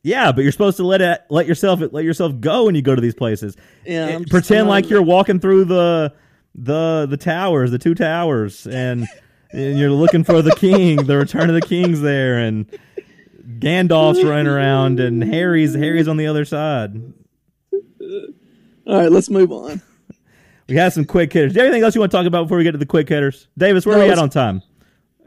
[0.03, 2.95] Yeah, but you're supposed to let it let yourself let yourself go when you go
[2.95, 3.57] to these places.
[3.85, 4.19] Yeah.
[4.19, 6.15] Just- pretend I'm like you're walking through the
[6.55, 9.07] the the towers, the two towers, and,
[9.53, 12.67] and you're looking for the king, the Return of the King's there, and
[13.59, 17.13] Gandalf's running around, and Harry's Harry's on the other side.
[18.87, 19.83] All right, let's move on.
[20.69, 21.53] We have some quick hitters.
[21.53, 22.87] Do you have anything else you want to talk about before we get to the
[22.87, 23.49] quick hitters?
[23.57, 24.63] Davis, where No, are we at on time?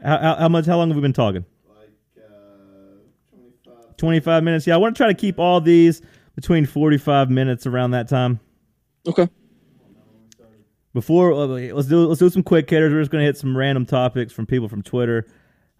[0.02, 0.66] How, how, how much?
[0.66, 1.44] How long have we been talking?
[1.66, 3.00] Like, uh,
[3.64, 3.96] 25.
[3.96, 4.66] 25 minutes.
[4.66, 6.02] Yeah, I want to try to keep all these
[6.34, 8.40] between 45 minutes around that time.
[9.06, 9.28] Okay.
[10.92, 12.92] Before uh, let's do let's do some quick hitters.
[12.92, 15.26] We're just gonna hit some random topics from people from Twitter.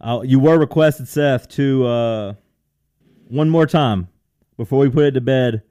[0.01, 2.35] Uh, you were requested, Seth, to uh,
[3.29, 4.09] one more time
[4.57, 5.63] before we put it to bed.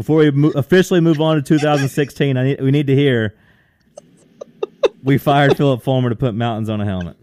[0.00, 3.34] Before we mo- officially move on to 2016, I need, we need to hear.
[5.04, 7.18] We fired Philip Fulmer to put mountains on a helmet.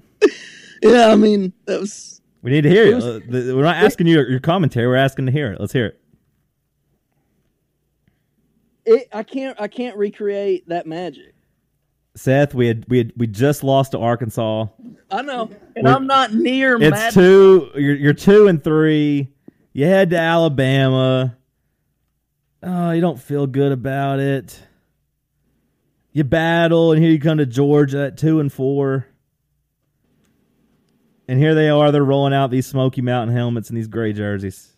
[0.83, 3.03] Yeah, I mean that was We need to hear it.
[3.03, 4.85] Uh, the- We're not asking you your, your commentary.
[4.85, 5.59] We're asking to hear it.
[5.59, 5.99] Let's hear it.
[8.85, 9.07] it.
[9.11, 11.33] I can't I can't recreate that magic.
[12.15, 14.67] Seth, we had we had, we just lost to Arkansas.
[15.09, 17.13] I know, and We're- I'm not near It's magic.
[17.15, 17.71] two.
[17.73, 19.29] You're, you're two and three.
[19.73, 21.36] You head to Alabama.
[22.63, 24.59] Oh, you don't feel good about it.
[26.11, 29.07] You battle, and here you come to Georgia at two and four.
[31.27, 31.91] And here they are.
[31.91, 34.73] They're rolling out these Smoky Mountain helmets and these gray jerseys.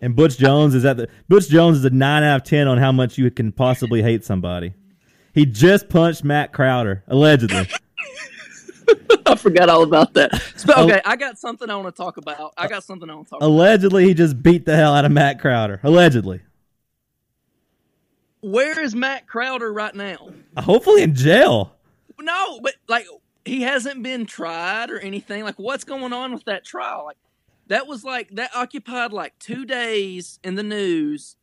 [0.00, 2.78] And Butch Jones is at the Butch Jones is a nine out of ten on
[2.78, 4.74] how much you can possibly hate somebody.
[5.34, 7.66] He just punched Matt Crowder allegedly.
[9.26, 10.32] I forgot all about that.
[10.68, 12.54] Okay, I got something I want to talk about.
[12.56, 13.48] I got something I want to talk about.
[13.48, 15.80] allegedly, he just beat the hell out of Matt Crowder.
[15.82, 16.40] Allegedly.
[18.40, 20.30] Where is Matt Crowder right now?
[20.56, 21.74] Uh, hopefully in jail.
[22.20, 23.06] No, but like
[23.44, 25.44] he hasn't been tried or anything.
[25.44, 27.04] Like, what's going on with that trial?
[27.06, 27.16] Like,
[27.68, 31.36] that was like that occupied like two days in the news.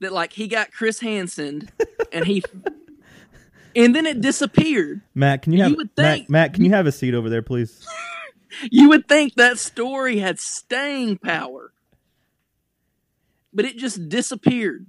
[0.00, 1.70] That like he got Chris Hansen,
[2.12, 2.42] and he,
[3.76, 5.02] and then it disappeared.
[5.14, 7.28] Matt, can you have You would Matt, think- Matt, can you have a seat over
[7.30, 7.86] there, please?
[8.70, 11.72] You would think that story had staying power,
[13.52, 14.86] but it just disappeared.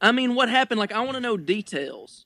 [0.00, 0.80] I mean, what happened?
[0.80, 2.24] Like, I want to know details.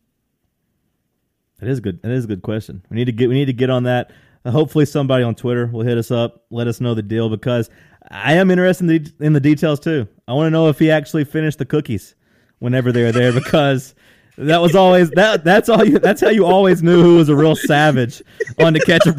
[1.58, 2.00] That is good.
[2.02, 2.82] That is a good question.
[2.88, 4.12] We need to get we need to get on that.
[4.44, 7.68] Uh, hopefully, somebody on Twitter will hit us up, let us know the deal because
[8.10, 10.06] I am interested in the, in the details too.
[10.28, 12.14] I want to know if he actually finished the cookies
[12.60, 13.94] whenever they were there because
[14.36, 15.44] that was always that.
[15.44, 15.98] That's all you.
[15.98, 18.22] That's how you always knew who was a real savage
[18.58, 19.14] on to catch a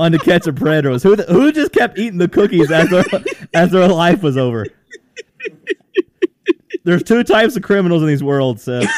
[0.00, 3.04] on to catch a predator was who who just kept eating the cookies as their
[3.54, 4.66] as their life was over.
[6.84, 8.90] There's two types of criminals in these worlds, Seth.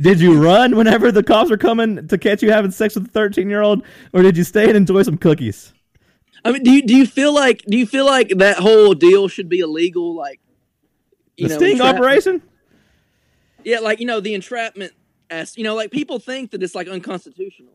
[0.00, 3.10] Did you run whenever the cops were coming to catch you having sex with a
[3.10, 3.82] 13 year old,
[4.14, 5.74] or did you stay and enjoy some cookies?
[6.42, 9.28] I mean, do you do you feel like do you feel like that whole deal
[9.28, 10.14] should be illegal?
[10.16, 10.40] Like,
[11.36, 12.40] you The know, sting operation?
[13.64, 14.92] Yeah, like you know, the entrapment.
[15.28, 17.72] As you know, like people think that it's like unconstitutional.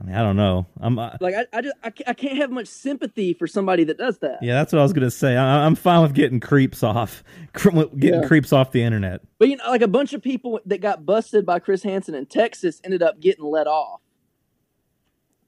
[0.00, 0.66] I mean, I don't know.
[0.80, 3.98] I'm uh, Like, I, I just I, I can't have much sympathy for somebody that
[3.98, 4.38] does that.
[4.42, 5.36] yeah, that's what I was gonna say.
[5.36, 7.22] I, I'm fine with getting creeps off,
[7.54, 8.26] getting Yeah.
[8.26, 9.20] creeps off the internet.
[9.38, 12.26] But you know, like a bunch of people that got busted by Chris Hansen in
[12.26, 14.00] Texas ended up getting let off.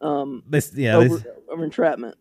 [0.00, 0.98] Um, They, yeah.
[0.98, 2.16] they over, s- over entrapment.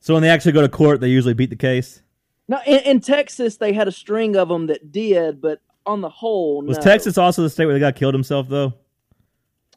[0.00, 2.02] so when they actually go to court, they usually beat the case.
[2.46, 6.08] Now, in, in Texas, they had a string of them that did, but on the
[6.08, 6.82] whole, Was no.
[6.82, 8.74] Texas also the state where the guy killed himself though?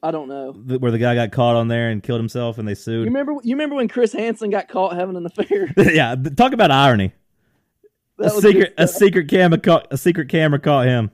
[0.03, 0.51] I don't know.
[0.53, 2.99] The- Where the guy got caught on there and killed himself, and they sued.
[2.99, 3.33] You remember?
[3.43, 5.73] You remember when Chris Hansen got caught having an affair?
[5.77, 7.13] yeah, th- talk about irony.
[8.19, 11.11] That a secret, a secret camera, caught, a secret camera caught him.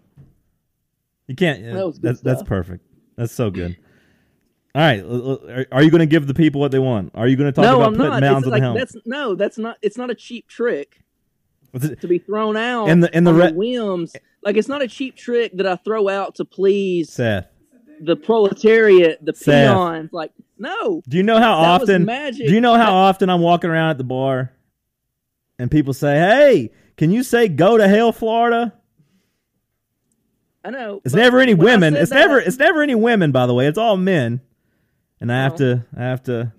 [1.28, 1.64] You can't.
[1.74, 2.86] That was that's that's perfect.
[3.16, 3.78] That's so good.
[4.76, 7.12] All right, are, are you going to give the people what they want?
[7.14, 8.22] Are you going to talk no, about I'm putting not.
[8.22, 8.78] mounds It's on like the helm?
[8.78, 9.78] that's no, that's not.
[9.82, 11.00] It's not a cheap trick
[11.80, 14.14] to be thrown out In the- in the on re- whims.
[14.46, 17.48] Like it's not a cheap trick that I throw out to please Seth,
[18.02, 19.72] the proletariat, the Seth.
[19.72, 20.12] peons.
[20.14, 22.06] Like no, do you know how That often?
[22.06, 22.48] magic.
[22.48, 24.52] Do you know how often I'm walking around at the bar,
[25.60, 28.74] and people say, "Hey, can you say go to hell, Florida?"
[30.66, 31.02] I know.
[31.04, 31.96] It's never any women.
[31.96, 32.40] It's that- never.
[32.40, 33.32] It's never any women.
[33.32, 34.42] By the way, it's all men.
[35.20, 35.86] And I have to.
[35.96, 36.52] I have to.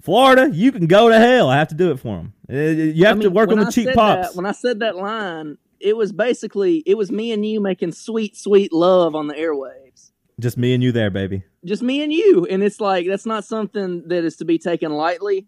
[0.00, 1.48] Florida, you can go to hell.
[1.48, 2.32] I have to do it for them.
[2.48, 4.28] Eh, you have I to work on the I cheap pops.
[4.28, 7.92] That, when I said that line, it was basically it was me and you making
[7.92, 10.12] sweet, sweet love on the airwaves.
[10.40, 11.44] Just me and you there, baby.
[11.64, 14.92] Just me and you, and it's like that's not something that is to be taken
[14.92, 15.46] lightly.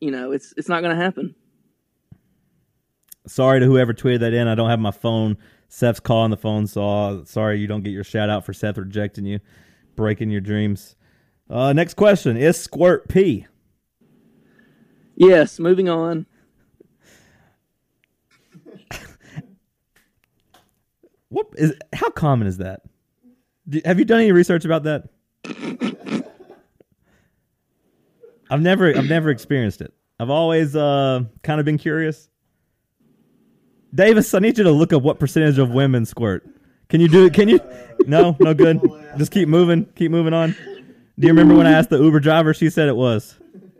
[0.00, 1.34] You know, it's it's not going to happen.
[3.26, 4.48] Sorry to whoever tweeted that in.
[4.48, 5.38] I don't have my phone.
[5.68, 8.78] Seth's calling the phone, so uh, sorry you don't get your shout out for Seth
[8.78, 9.40] rejecting you,
[9.96, 10.94] breaking your dreams.
[11.50, 13.46] Uh, next question is Squirt P.
[15.16, 16.26] Yes, moving on.
[21.34, 21.74] What is?
[21.92, 22.82] How common is that?
[23.68, 25.08] Do, have you done any research about that?
[28.48, 29.92] I've never, I've never experienced it.
[30.20, 32.28] I've always uh, kind of been curious.
[33.92, 36.46] Davis, I need you to look up what percentage of women squirt.
[36.88, 37.34] Can you do it?
[37.34, 37.58] Can you?
[38.06, 38.80] No, no good.
[39.18, 39.86] Just keep moving.
[39.96, 40.52] Keep moving on.
[41.18, 42.54] Do you remember when I asked the Uber driver?
[42.54, 43.36] She said it was.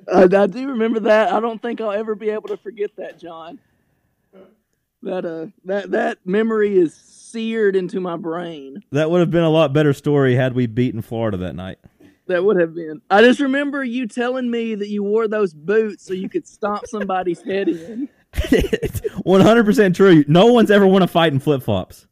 [0.09, 1.33] Uh, I do remember that.
[1.33, 3.61] I don't think I'll ever be able to forget that, John.
[5.05, 8.83] That uh, that that memory is seared into my brain.
[8.93, 11.79] That would have been a lot better story had we beaten Florida that night.
[12.29, 13.03] That would have been.
[13.11, 16.87] I just remember you telling me that you wore those boots so you could stomp
[16.87, 18.09] somebody's head in.
[19.25, 20.25] One hundred percent true.
[20.29, 22.07] No one's ever won a fight in flip flops.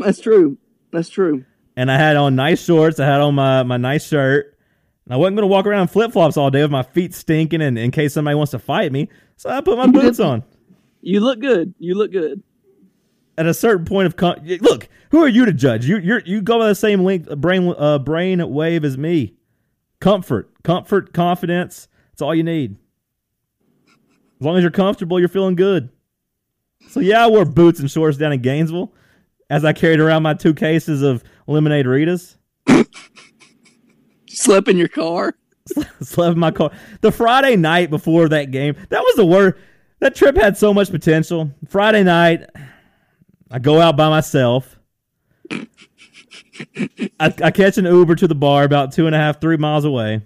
[0.00, 0.56] That's true.
[0.92, 1.44] That's true.
[1.76, 3.00] And I had on nice shorts.
[3.00, 4.56] I had on my, my nice shirt.
[5.04, 7.12] And I wasn't going to walk around in flip flops all day with my feet
[7.12, 9.08] stinking, and in case somebody wants to fight me.
[9.36, 10.44] So I put my boots on.
[11.02, 11.74] You look good.
[11.78, 12.42] You look good.
[13.36, 15.86] At a certain point of con- look, who are you to judge?
[15.86, 19.34] You you you go by the same length brain uh, brain wave as me.
[20.00, 21.88] Comfort, comfort, confidence.
[22.10, 22.76] That's all you need.
[24.40, 25.88] As long as you're comfortable, you're feeling good.
[26.90, 28.92] So yeah, I wore boots and shorts down in Gainesville
[29.50, 32.36] as I carried around my two cases of lemonade Ritas.
[34.28, 35.34] Slept in your car.
[36.02, 36.70] slept in my car.
[37.00, 39.56] The Friday night before that game, that was the worst.
[40.00, 41.50] That trip had so much potential.
[41.68, 42.50] Friday night,
[43.50, 44.78] I go out by myself.
[47.20, 49.84] I, I catch an Uber to the bar about two and a half, three miles
[49.84, 50.22] away.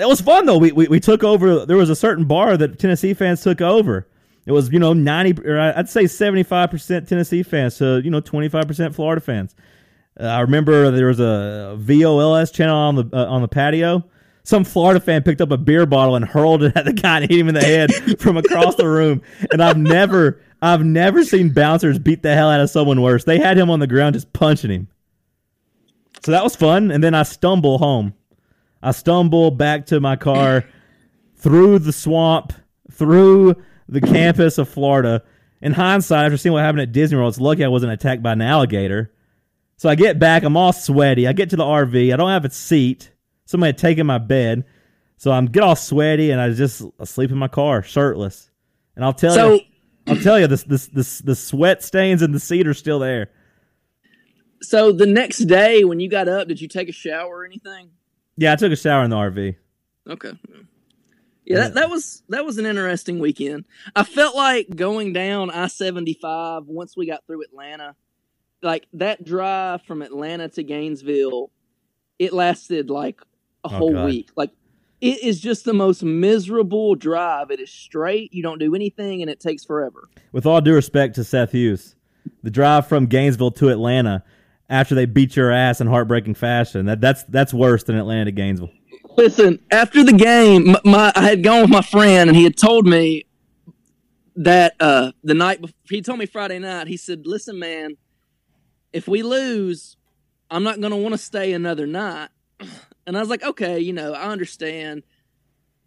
[0.00, 0.58] It was fun though.
[0.58, 1.66] We, we we took over.
[1.66, 4.06] There was a certain bar that Tennessee fans took over.
[4.46, 8.10] It was you know ninety, or I'd say seventy five percent Tennessee fans to you
[8.10, 9.54] know twenty five percent Florida fans.
[10.18, 14.04] Uh, I remember there was a VOLS channel on the uh, on the patio.
[14.48, 17.30] Some Florida fan picked up a beer bottle and hurled it at the guy and
[17.30, 19.20] hit him in the head from across the room.
[19.52, 23.24] And I've never I've never seen bouncers beat the hell out of someone worse.
[23.24, 24.88] They had him on the ground just punching him.
[26.22, 26.90] So that was fun.
[26.90, 28.14] And then I stumble home.
[28.82, 30.64] I stumble back to my car
[31.36, 32.54] through the swamp,
[32.90, 33.54] through
[33.86, 35.24] the campus of Florida.
[35.60, 38.32] In hindsight, after seeing what happened at Disney World, it's lucky I wasn't attacked by
[38.32, 39.12] an alligator.
[39.76, 41.28] So I get back, I'm all sweaty.
[41.28, 43.10] I get to the RV, I don't have a seat.
[43.48, 44.66] Somebody had taken my bed.
[45.16, 48.50] So I'm get all sweaty and I just sleep in my car, shirtless.
[48.94, 49.60] And I'll tell So you
[50.06, 53.30] I'll tell you this this this the sweat stains in the seat are still there.
[54.60, 57.88] so the next day when you got up, did you take a shower or anything?
[58.36, 59.56] Yeah, I took a shower in the RV.
[60.10, 60.32] Okay.
[61.46, 63.64] Yeah, that, that was that was an interesting weekend.
[63.96, 67.96] I felt like going down I seventy five once we got through Atlanta.
[68.60, 71.50] Like that drive from Atlanta to Gainesville,
[72.18, 73.20] it lasted like
[73.64, 74.04] a Oh, whole God.
[74.06, 74.30] week.
[74.36, 74.50] Like
[75.00, 77.50] it is just the most miserable drive.
[77.50, 78.32] It is straight.
[78.34, 80.08] You don't do anything, and it takes forever.
[80.32, 81.94] With all due respect to Seth Hughes,
[82.42, 84.24] the drive from Gainesville to Atlanta
[84.70, 88.32] after they beat your ass in heartbreaking fashion, that that's that's worse than Atlanta to
[88.32, 88.70] Gainesville.
[89.16, 92.56] Listen, after the game, m- my I had gone with my friend, and he had
[92.56, 93.24] told me
[94.36, 96.86] that uh, the night before, he told me Friday night.
[96.88, 97.96] He said, "Listen, man,
[98.92, 99.96] if we lose,
[100.50, 102.28] I'm not going to want to stay another night."
[103.08, 105.02] And I was like, "Okay, you know, I understand."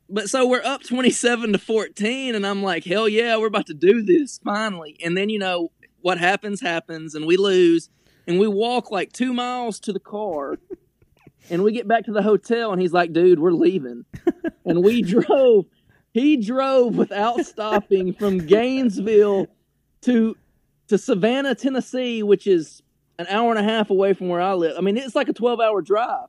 [0.09, 3.75] But so we're up 27 to 14, and I'm like, "Hell yeah, we're about to
[3.75, 7.91] do this finally!" And then you know what happens happens, and we lose,
[8.25, 10.57] and we walk like two miles to the car.
[11.49, 14.05] And we get back to the hotel, and he's like, "Dude, we're leaving."
[14.65, 15.67] and we drove.
[16.13, 19.45] He drove without stopping from Gainesville
[20.01, 20.35] to
[20.87, 22.81] to Savannah, Tennessee, which is
[23.19, 24.75] an hour and a half away from where I live.
[24.75, 26.27] I mean, it's like a twelve-hour drive.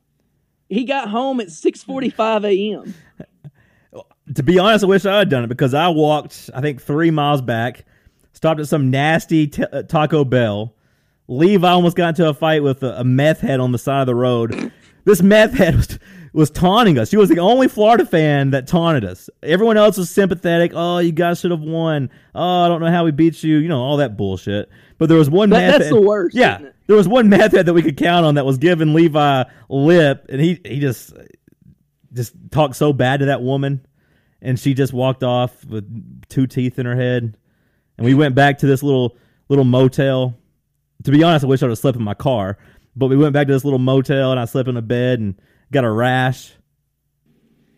[0.72, 2.94] He got home at six forty-five a.m.
[4.34, 7.10] To be honest, I wish I had done it because I walked, I think, three
[7.10, 7.84] miles back,
[8.32, 10.74] stopped at some nasty t- uh, Taco Bell.
[11.28, 14.06] Levi almost got into a fight with a, a meth head on the side of
[14.06, 14.72] the road.
[15.04, 15.98] This meth head was,
[16.32, 17.10] was taunting us.
[17.10, 19.28] She was the only Florida fan that taunted us.
[19.42, 20.72] Everyone else was sympathetic.
[20.74, 22.08] Oh, you guys should have won.
[22.34, 23.58] Oh, I don't know how we beat you.
[23.58, 24.70] You know, all that bullshit.
[25.02, 26.58] But there was one That- meth that's head- the worst, Yeah.
[26.86, 30.26] There was one meth head that we could count on that was giving Levi lip,
[30.28, 31.12] and he, he just
[32.12, 33.84] just talked so bad to that woman
[34.40, 37.36] and she just walked off with two teeth in her head
[37.98, 39.16] and we went back to this little
[39.48, 40.36] little motel
[41.02, 42.58] to be honest i wish i would have slept in my car
[42.94, 45.34] but we went back to this little motel and i slept in a bed and
[45.72, 46.52] got a rash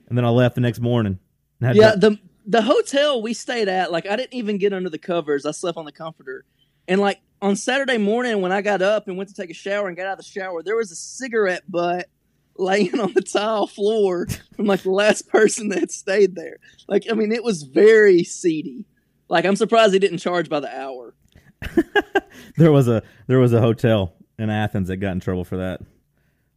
[0.09, 1.19] and then i left the next morning
[1.61, 4.99] Yeah, to- the the hotel we stayed at, like I didn't even get under the
[4.99, 5.47] covers.
[5.47, 6.45] I slept on the comforter.
[6.89, 9.89] And like on Saturday morning when I got up and went to take a shower
[9.89, 12.09] and got out of the shower, there was a cigarette butt
[12.57, 16.59] laying on the tile floor from like the last person that stayed there.
[16.89, 18.87] Like I mean, it was very seedy.
[19.29, 21.15] Like I'm surprised they didn't charge by the hour.
[22.57, 25.81] there was a there was a hotel in athens that got in trouble for that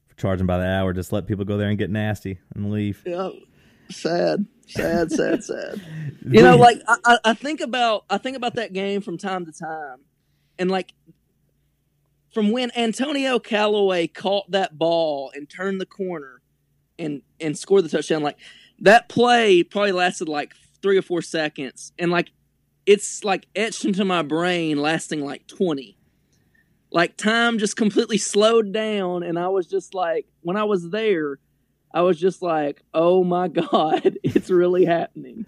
[0.07, 3.01] for charging by the hour just let people go there and get nasty and leave
[3.05, 3.29] Yeah,
[3.89, 5.81] sad, sad, sad, sad.
[6.29, 9.45] You know, like I, I- I think about I think about that game from time
[9.45, 9.99] to time,
[10.59, 10.93] and like
[12.33, 16.41] from when Antonio Callaway caught that ball and turned the corner
[16.99, 18.37] and and scored the touchdown, like
[18.79, 22.31] that play probably lasted like three or four seconds, and like
[22.85, 25.97] it's like etched into my brain, lasting like twenty.
[26.91, 31.39] Like time just completely slowed down, and I was just like, when I was there,
[31.93, 35.45] I was just like, oh my God, it's really happening.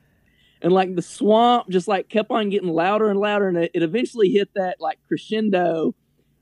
[0.61, 3.47] And like the swamp just like kept on getting louder and louder.
[3.47, 5.95] And it, it eventually hit that like crescendo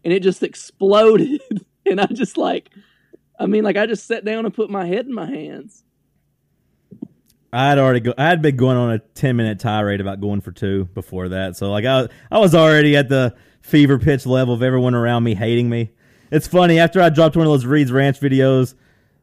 [0.03, 1.41] and it just exploded.
[1.85, 2.69] and I just like,
[3.39, 5.83] I mean, like I just sat down and put my head in my hands.
[7.53, 8.13] I had already go.
[8.17, 11.55] I had been going on a ten minute tirade about going for two before that.
[11.55, 15.33] So like I, I was already at the fever pitch level of everyone around me
[15.33, 15.91] hating me.
[16.29, 18.73] It's funny after I dropped one of those Reed's Ranch videos.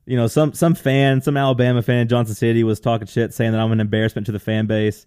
[0.07, 3.52] You know, some some fan, some Alabama fan in Johnson City was talking shit, saying
[3.52, 5.07] that I'm an embarrassment to the fan base.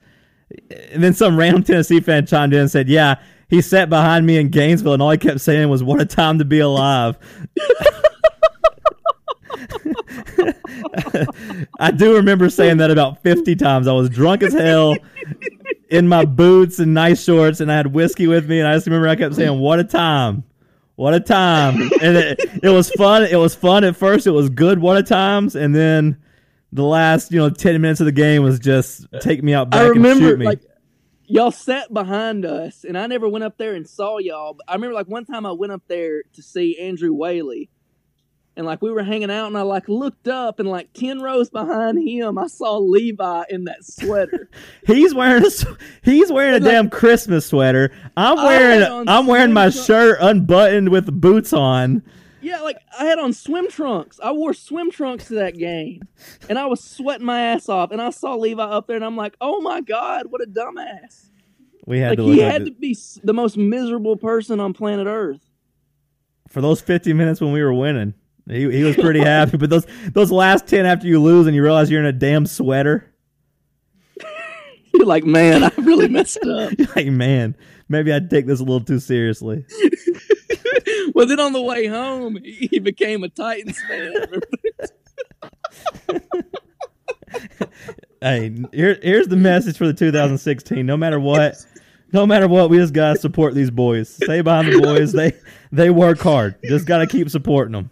[0.91, 3.15] And then some random Tennessee fan chimed in and said, "Yeah,
[3.47, 6.39] he sat behind me in Gainesville, and all he kept saying was, "What a time
[6.39, 7.17] to be alive."
[11.79, 13.87] I do remember saying that about 50 times.
[13.87, 14.95] I was drunk as hell.
[15.89, 18.87] in my boots and nice shorts, and I had whiskey with me, and I just
[18.87, 20.43] remember I kept saying, "What a time."
[20.97, 21.79] What a time!
[22.01, 23.23] and it, it was fun.
[23.23, 24.25] It was fun at first.
[24.25, 24.79] It was good.
[24.79, 25.55] What a times!
[25.55, 26.17] And then
[26.73, 29.81] the last, you know, ten minutes of the game was just take me out back
[29.81, 30.45] I and shoot me.
[30.47, 30.61] like
[31.27, 34.55] y'all sat behind us, and I never went up there and saw y'all.
[34.55, 37.69] But I remember like one time I went up there to see Andrew Whaley,
[38.58, 41.49] and like we were hanging out, and I like looked up, and like ten rows
[41.49, 44.49] behind him, I saw Levi in that sweater.
[44.86, 45.49] He's wearing a
[46.03, 47.91] he's wearing a Like- damn Christmas sweater.
[48.18, 52.03] I'm wearing I'm wearing my swim shirt unbuttoned with boots on.
[52.41, 54.20] yeah, like I had on swim trunks.
[54.22, 56.01] I wore swim trunks to that game,
[56.49, 57.91] and I was sweating my ass off.
[57.91, 61.30] And I saw Levi up there, and I'm like, oh my god, what a dumbass!
[61.86, 65.39] We had Like to he had to be the most miserable person on planet Earth.
[66.49, 68.14] for those 50 minutes when we were winning.
[68.49, 71.61] He, he was pretty happy, but those those last 10 after you lose and you
[71.61, 73.13] realize you're in a damn sweater,
[74.93, 76.73] You're like, man, I really messed up.
[76.95, 77.55] like, man,
[77.87, 79.65] maybe I'd take this a little too seriously.
[81.13, 84.41] well, then on the way home, he he became a Titans fan.
[88.21, 90.83] Hey, here, here's the message for the 2016.
[90.85, 91.63] No matter what,
[92.11, 94.09] no matter what, we just gotta support these boys.
[94.09, 95.11] Stay behind the boys.
[95.11, 95.33] They
[95.71, 96.55] they work hard.
[96.63, 97.91] Just gotta keep supporting them.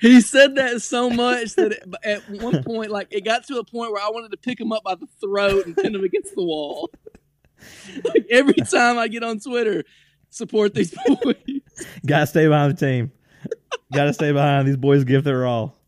[0.00, 3.64] He said that so much that it, at one point, like, it got to a
[3.64, 6.34] point where I wanted to pick him up by the throat and pin him against
[6.34, 6.90] the wall.
[8.04, 9.84] Like every time I get on Twitter,
[10.30, 11.36] support these boys.
[12.04, 13.12] Gotta stay behind the team.
[13.92, 15.04] Gotta stay behind these boys.
[15.04, 15.78] Give their all.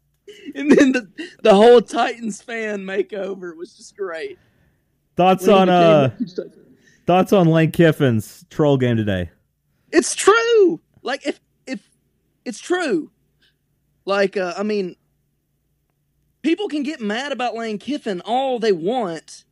[0.55, 1.09] And then the
[1.43, 4.39] the whole Titans fan makeover was just great.
[5.17, 6.17] Thoughts When on uh
[7.07, 9.31] thoughts on Lane Kiffin's troll game today.
[9.91, 10.81] It's true.
[11.03, 11.89] Like if if
[12.45, 13.11] it's true.
[14.09, 14.97] Like uh, I mean
[16.41, 19.45] people can get mad about Lane Kiffin all they want,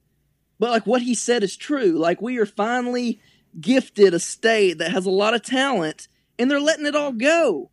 [0.59, 1.99] but like what he said is true.
[1.99, 3.21] Like we are finally
[3.61, 7.71] gifted a state that has a lot of talent and they're letting it all go.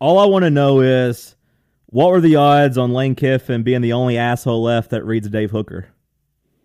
[0.00, 1.36] All I want to know is
[1.86, 5.52] what were the odds on Lane Kiffin being the only asshole left that reads Dave
[5.52, 5.88] Hooker?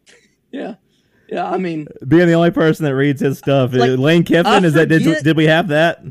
[0.52, 0.76] Yeah.
[1.30, 3.74] Yeah, I mean, Being the only person that reads his stuff.
[3.74, 6.04] Like, Lane Kiffin I is that did, did we have that?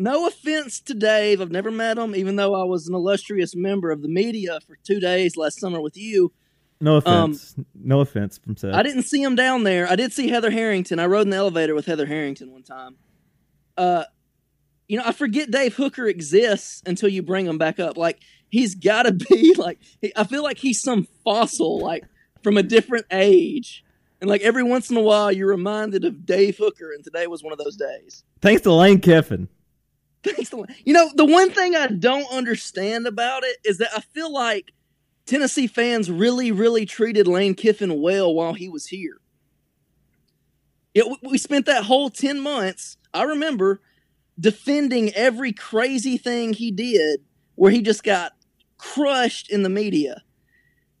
[0.00, 1.40] No offense to Dave.
[1.40, 4.76] I've never met him, even though I was an illustrious member of the media for
[4.82, 6.32] two days last summer with you.
[6.80, 7.54] No Um, offense.
[7.74, 8.74] no offense from Seth.
[8.74, 9.86] I didn't see him down there.
[9.86, 10.98] I did see Heather Harrington.
[10.98, 12.96] I rode in the elevator with Heather Harrington one time.
[13.76, 14.04] Uh,
[14.88, 17.96] you know, I forget Dave Hooker exists until you bring him back up.
[17.98, 22.04] Like he's got to be like he, I feel like he's some fossil, like
[22.42, 23.84] from a different age.
[24.22, 27.42] And like every once in a while, you're reminded of Dave Hooker, and today was
[27.42, 28.24] one of those days.
[28.42, 29.48] Thanks to Lane Kiffin.
[30.22, 30.52] Thanks
[30.84, 34.72] you know the one thing I don't understand about it is that I feel like
[35.24, 39.20] Tennessee fans really, really treated Lane Kiffin well while he was here.
[40.92, 42.96] It, we spent that whole ten months.
[43.14, 43.80] I remember
[44.38, 47.20] defending every crazy thing he did,
[47.54, 48.32] where he just got
[48.76, 50.22] crushed in the media,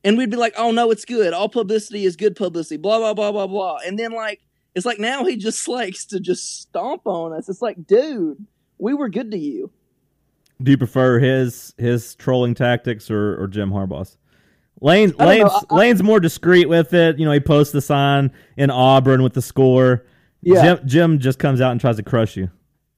[0.04, 1.32] and we'd be like, "Oh no, it's good.
[1.34, 3.78] All publicity is good publicity." Blah blah blah blah blah.
[3.84, 4.40] And then like
[4.74, 7.48] it's like now he just likes to just stomp on us.
[7.48, 8.46] It's like, dude,
[8.80, 9.70] we were good to you.
[10.62, 14.16] Do you prefer his his trolling tactics or, or Jim Harbaugh's?
[14.80, 15.50] Lane Lane's.
[15.70, 17.18] I- Lane's more discreet with it.
[17.18, 20.04] You know, he posts the sign in Auburn with the score.
[20.42, 20.62] Yeah.
[20.76, 22.50] Jim, Jim just comes out and tries to crush you.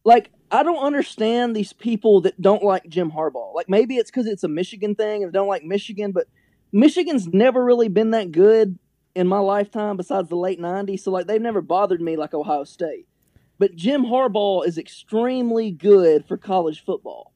[0.04, 3.54] like I don't understand these people that don't like Jim Harbaugh.
[3.54, 6.26] Like maybe it's because it's a Michigan thing and they don't like Michigan, but
[6.72, 8.78] Michigan's never really been that good
[9.14, 11.00] in my lifetime besides the late '90s.
[11.00, 13.06] So like they've never bothered me like Ohio State.
[13.62, 17.32] But Jim Harbaugh is extremely good for college football.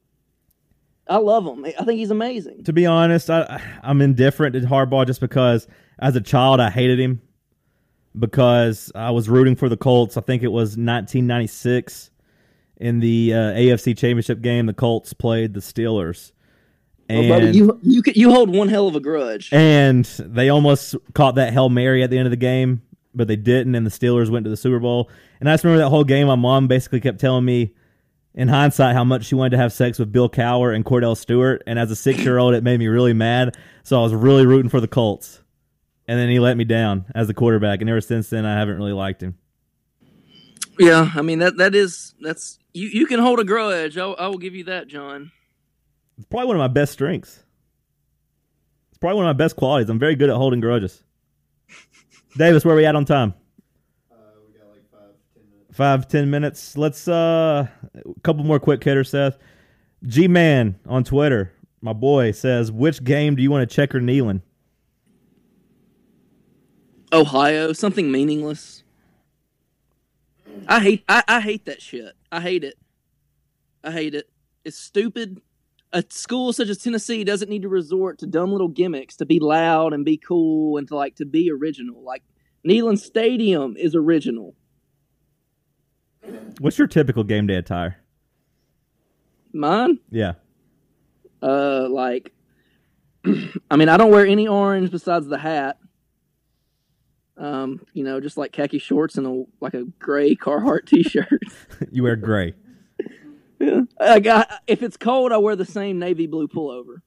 [1.07, 1.63] I love him.
[1.63, 2.65] I think he's amazing.
[2.65, 5.69] To be honest, I I'm indifferent to Harbaugh just because
[5.99, 7.21] as a child I hated him
[8.19, 10.17] because I was rooting for the Colts.
[10.17, 12.11] I think it was 1996
[12.75, 14.65] in the uh, AFC Championship game.
[14.65, 16.33] The Colts played the Steelers,
[17.09, 19.47] Well, and buddy, you you you hold one hell of a grudge.
[19.53, 22.81] and they almost caught that hail mary at the end of the game,
[23.17, 25.09] but they didn't, and the Steelers went to the Super Bowl.
[25.39, 26.27] And I just remember that whole game.
[26.27, 27.73] My mom basically kept telling me.
[28.33, 31.63] In hindsight, how much she wanted to have sex with Bill Cowher and Kordell Stewart,
[31.65, 33.57] and as a six-year-old, it made me really mad.
[33.81, 35.41] So I was really rooting for the Colts,
[36.07, 37.81] and then he let me down as the quarterback.
[37.81, 39.39] And ever since then, I haven't really liked him.
[40.77, 43.97] Yeah, I mean that that is that's you you can hold a grudge.
[43.97, 45.31] I, I will give you that, John.
[46.19, 47.43] It's probably one of my best strengths.
[48.89, 49.89] It's probably one of my best qualities.
[49.89, 51.01] I'm very good at holding grudges.
[52.37, 53.33] Davis, where are we at on time?
[54.11, 54.15] Uh,
[54.47, 55.77] we got like five, ten minutes.
[55.77, 56.77] Five, ten minutes.
[56.77, 59.37] Let's uh a couple more quick hitters, Seth.
[60.05, 64.41] G Man on Twitter, my boy, says, which game do you want to checker Neyland?
[67.11, 68.83] Ohio, something meaningless.
[70.67, 72.13] I hate I, I hate that shit.
[72.31, 72.77] I hate it.
[73.83, 74.29] I hate it.
[74.63, 75.41] It's stupid.
[75.93, 79.39] A school such as Tennessee doesn't need to resort to dumb little gimmicks to be
[79.39, 82.03] loud and be cool and to like to be original.
[82.03, 82.23] Like
[82.67, 84.53] Neyland Stadium is original.
[86.59, 87.97] What's your typical game day attire?
[89.53, 90.33] Mine, Yeah.
[91.41, 92.33] uh, like,
[93.71, 95.77] I mean, I don't wear any orange besides the hat.
[97.37, 101.41] Um, you know, just like khaki shorts and a like a gray Carhartt t-shirt.
[101.91, 102.55] you wear gray.
[103.59, 103.81] Yeah.
[103.99, 106.97] I if it's cold, I wear the same navy blue pullover.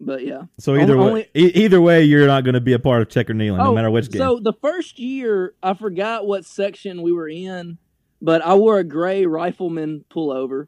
[0.00, 0.42] But yeah.
[0.58, 3.08] So either Only- way, e- either way, you're not going to be a part of
[3.08, 4.18] Checker Neyland, no Oh, matter which game.
[4.20, 7.78] So the first year, I forgot what section we were in,
[8.20, 10.66] but I wore a gray rifleman pullover,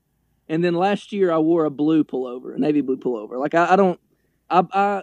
[0.49, 3.39] and then last year I wore a blue pullover, a navy blue pullover.
[3.39, 4.01] Like I, I don't,
[4.49, 5.03] I, I,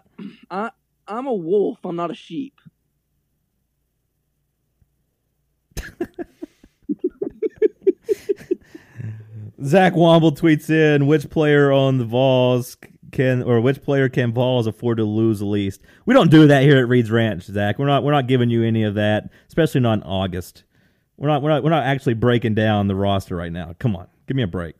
[0.49, 0.71] I,
[1.07, 1.79] I'm a wolf.
[1.83, 2.53] I'm not a sheep.
[9.65, 12.77] Zach Womble tweets in which player on the Vols
[13.11, 15.81] can or which player can Vols afford to lose the least.
[16.05, 17.79] We don't do that here at Reed's Ranch, Zach.
[17.79, 20.63] We're not we're not giving you any of that, especially not in August.
[21.17, 23.75] We're not we're not we're not actually breaking down the roster right now.
[23.79, 24.75] Come on, give me a break.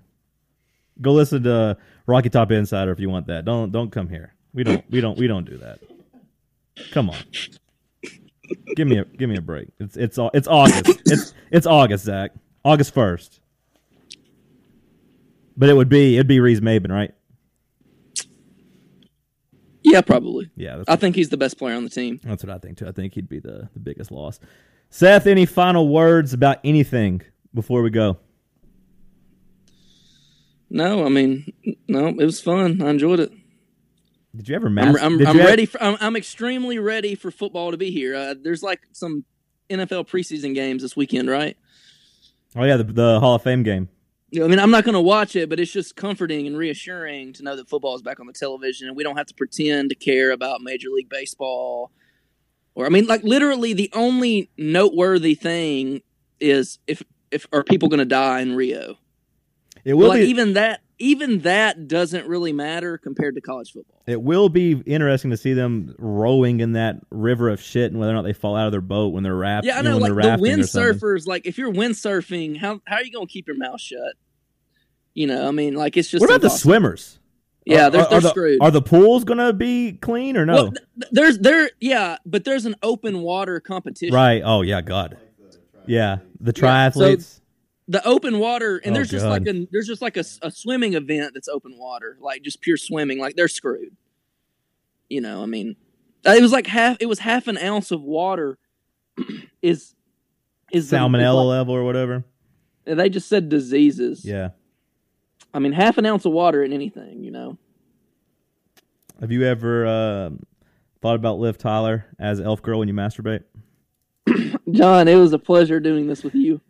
[1.01, 3.45] Go listen to Rocky Top Insider if you want that.
[3.45, 4.33] Don't don't come here.
[4.53, 5.79] We don't we don't we don't do that.
[6.91, 7.17] Come on.
[8.75, 9.69] Give me a give me a break.
[9.79, 11.01] It's it's it's August.
[11.05, 12.31] It's it's August, Zach.
[12.65, 13.39] August first.
[15.55, 17.13] But it would be it'd be Reeves-Maybin, right?
[19.83, 20.49] Yeah, probably.
[20.55, 22.19] Yeah, I think he's the best player on the team.
[22.23, 22.87] that's what I think too.
[22.87, 24.39] I think he'd be the, the biggest loss.
[24.89, 27.21] Seth, any final words about anything
[27.53, 28.17] before we go?
[30.69, 31.51] No, I mean,
[31.87, 32.81] no, it was fun.
[32.81, 33.31] I enjoyed it.
[34.35, 35.81] Did you ever I'm, I'm, I'm ever- ready for.
[35.83, 38.15] I'm, I'm extremely ready for football to be here.
[38.15, 39.25] Uh, there's like some
[39.69, 41.55] NFL preseason games this weekend, right?
[42.55, 43.89] Oh yeah, the, the Hall of Fame game.
[44.35, 47.43] I mean, I'm not going to watch it, but it's just comforting and reassuring to
[47.43, 49.95] know that football is back on the television and we don't have to pretend to
[49.95, 51.91] care about Major League Baseball.
[52.73, 56.01] Or, I mean, like literally, the only noteworthy thing
[56.39, 58.97] is if if are people going to die in Rio?
[59.85, 64.01] It will like be even that, even that doesn't really matter compared to college football.
[64.07, 68.11] it will be interesting to see them rowing in that river of shit and whether
[68.11, 69.69] or not they fall out of their boat when they're rafting.
[69.69, 69.97] Yeah, I know.
[69.97, 73.31] when Like they're the windsurfers, like if you're windsurfing, how how are you going to
[73.31, 74.13] keep your mouth shut?
[75.13, 77.19] You know, I mean, like it's just What about the swimmers?
[77.65, 78.61] Yeah, Are- they're, are, they're the, screwed.
[78.61, 80.53] Are the pools gonna be clean or no?
[80.53, 84.13] Well, th- th- there's there yeah, but there's an open water competition.
[84.13, 84.41] right.
[84.43, 85.17] Oh yeah, God.
[85.85, 87.39] Yeah, the Yeah, so- triathletes.
[87.89, 89.29] The open water and Oh, there's just God.
[89.45, 93.19] like a there's just like a swimming event that's open water, like just pure swimming.
[93.19, 93.95] Like they're screwed.
[95.09, 95.75] You know, I mean,
[96.25, 96.95] it was like half.
[97.01, 98.57] It was half an ounce of water.
[99.61, 99.93] is
[100.71, 102.23] is the- salmonella level or whatever.
[102.87, 104.23] like- they just said diseases.
[104.25, 104.49] Yeah.
[105.53, 107.23] I mean, half an ounce of water in anything.
[107.23, 107.57] You know.
[109.19, 110.43] Have you ever um
[111.01, 113.43] thought about Liv Tyler as Elf Girl when you masturbate?
[114.71, 116.61] John, it was a pleasure doing this with you.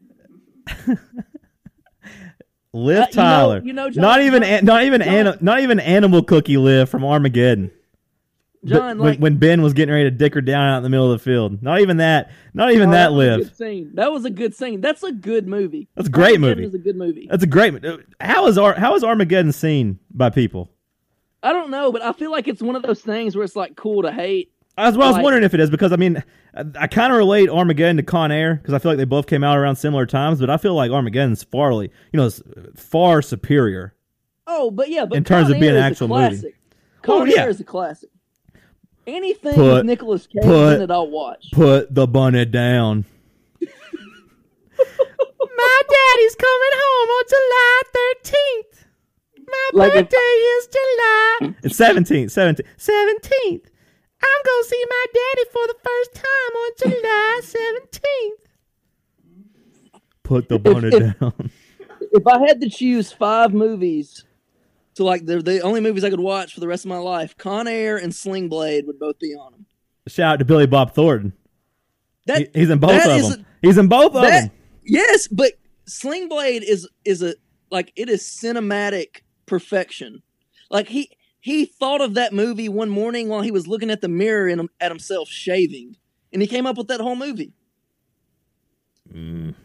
[2.76, 5.38] Liv Uh, you know- Tyler, you know, John- not even John- not even John- ani-
[5.42, 7.72] not even Animal Cookie Liv from Armageddon.
[8.66, 10.90] John, when, like when Ben was getting ready to dick her down out in the
[10.90, 13.92] middle of the field, not even that, not even Oh, that a scene.
[13.96, 14.80] That was a good scene.
[14.80, 15.90] That's a good movie.
[15.96, 16.68] That's a great Armageddon movie.
[16.68, 17.28] is a good movie.
[17.30, 17.74] That's a great.
[17.74, 18.04] movie.
[18.22, 20.72] How is Ar- how is Armageddon seen by people?
[21.42, 23.76] I don't know, but I feel like it's one of those things where it's like
[23.76, 24.52] cool to hate.
[24.78, 26.24] That's what I was wondering if it is because I mean
[26.56, 29.28] I, I kind of relate Armageddon to Con Air because I feel like they both
[29.28, 32.30] came out around similar times, but I feel like Armageddon's farly you know
[32.76, 33.94] far superior.
[34.48, 36.54] Oh, but yeah, but In terms Con of being Air an actual movie.
[37.02, 37.42] Con Oh, yeah.
[37.42, 38.10] Air is a classic.
[39.06, 41.52] Anything Put- with Nicolas Cage put- in it, I'll watch.
[41.52, 43.06] Put the bunny down.
[45.56, 48.86] My daddy's coming home on July thirteenth.
[49.48, 51.56] My Like if- birthday is July.
[51.64, 53.70] It's seventeenth, seventeenth, seventeenth.
[54.26, 58.40] I'm gonna see my daddy for the first time on July seventeenth.
[60.24, 61.52] Put the bunny if- down.
[62.16, 64.24] If I had to choose five movies
[64.96, 67.36] to like the the only movies I could watch for the rest of my life,
[67.38, 69.66] Con Air and Sling Blade would both be on them.
[70.08, 71.34] Shout out to Billy Bob Thornton.
[72.28, 73.46] That He- he's in both that of them.
[73.62, 74.52] he's in both of them.
[74.86, 75.54] yes, but
[75.86, 77.36] Sling Blade is is a
[77.72, 80.22] like it is cinematic perfection.
[80.70, 84.08] Like he he thought of that movie one morning while he was looking at the
[84.08, 85.98] mirror and at himself shaving,
[86.32, 87.52] and he came up with that whole movie.
[89.14, 89.56] Mm.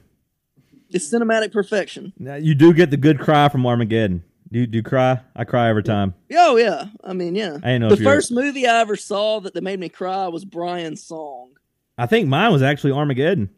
[0.90, 2.12] It's cinematic perfection.
[2.18, 4.24] Now, you do get the good cry from Armageddon.
[4.50, 5.20] Do you, do you cry?
[5.36, 6.14] I cry every time.
[6.34, 7.58] Oh yeah, I mean yeah.
[7.62, 10.44] I know the you're- first movie I ever saw that, that made me cry was
[10.44, 11.50] Brian's Song.
[11.98, 13.50] I think mine was actually Armageddon.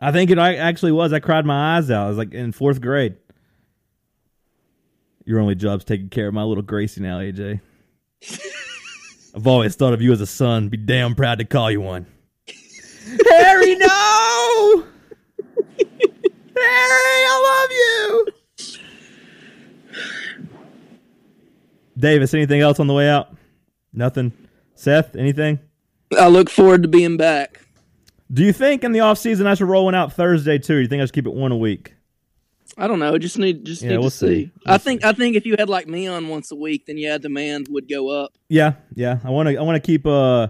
[0.00, 1.12] I think it actually was.
[1.12, 2.04] I cried my eyes out.
[2.06, 3.16] I was like in fourth grade.
[5.24, 7.60] Your only job's taking care of my little Gracie now, AJ.
[9.34, 10.68] I've always thought of you as a son.
[10.68, 12.04] Be damn proud to call you one.
[13.30, 13.86] Harry, no!
[16.56, 18.43] Harry, I love you.
[21.96, 23.34] Davis, anything else on the way out?
[23.92, 24.32] Nothing.
[24.74, 25.60] Seth, anything?
[26.18, 27.60] I look forward to being back.
[28.32, 30.74] Do you think in the off season I should roll one out Thursday too?
[30.76, 31.94] Do you think I should keep it one a week?
[32.76, 33.16] I don't know.
[33.18, 34.26] Just need just Yeah, need we'll to see.
[34.46, 34.50] see.
[34.66, 36.98] We'll I think I think if you had like me on once a week, then
[36.98, 38.32] yeah, demand would go up.
[38.48, 39.18] Yeah, yeah.
[39.22, 39.56] I want to.
[39.56, 40.48] I want to keep uh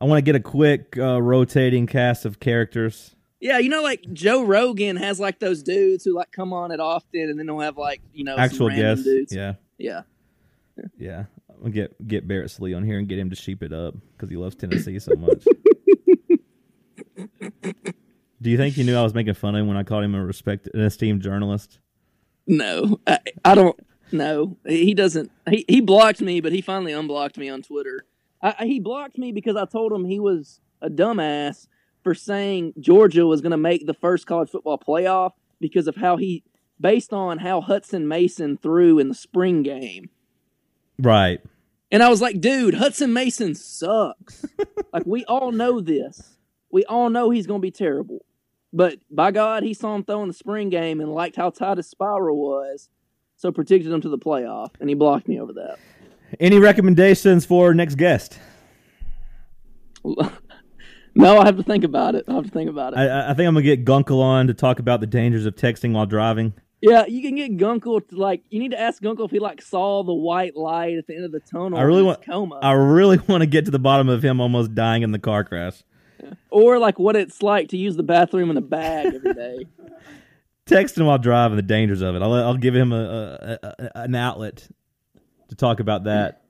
[0.00, 3.16] I want to get a quick uh, rotating cast of characters.
[3.40, 6.80] Yeah, you know, like Joe Rogan has like those dudes who like come on it
[6.80, 9.04] often, and then they'll have like you know Actual guests.
[9.04, 9.32] dudes.
[9.34, 10.02] Yeah, yeah.
[10.98, 11.24] yeah.
[11.50, 13.94] I'm gonna get get Barrett Sallee on here and get him to sheep it up
[14.12, 15.44] because he loves Tennessee so much.
[18.40, 20.14] Do you think he knew I was making fun of him when I called him
[20.14, 21.80] a respected, an esteemed journalist?
[22.46, 23.78] No, I, I don't.
[24.12, 25.30] No, he doesn't.
[25.50, 28.06] He he blocked me, but he finally unblocked me on Twitter.
[28.40, 31.66] I, I- he blocked me because I told him he was a dumbass
[32.02, 36.16] for saying Georgia was going to make the first college football playoff because of how
[36.16, 36.44] he,
[36.80, 40.10] based on how Hutson Mason threw in the spring game.
[40.98, 41.40] Right.
[41.90, 44.44] And I was like, dude, Hutson Mason sucks.
[44.92, 46.36] like we all know this.
[46.70, 48.24] We all know he's going to be terrible.
[48.72, 51.78] But by God, he saw him throw in the spring game and liked how tight
[51.78, 52.90] his spiral was,
[53.36, 55.78] so predicted him to the playoff, and he blocked me over that.
[56.38, 58.38] Any recommendations for next guest?
[61.18, 62.24] no, I have to think about it.
[62.28, 62.98] I have to think about it.
[62.98, 65.92] I, I think I'm gonna get Gunkel on to talk about the dangers of texting
[65.92, 66.54] while driving.
[66.80, 68.42] yeah, you can get Gunkel to like.
[68.50, 71.24] You need to ask Gunkel if he like saw the white light at the end
[71.24, 71.78] of the tunnel.
[71.78, 74.40] I really in want- coma, I really want to get to the bottom of him
[74.40, 75.82] almost dying in the car crash.
[76.50, 79.58] or like what it's like to use the bathroom in a bag every day.
[80.66, 82.22] texting while driving the dangers of it.
[82.22, 84.68] I'll I'll give him a, a, a an outlet
[85.48, 86.42] to talk about that.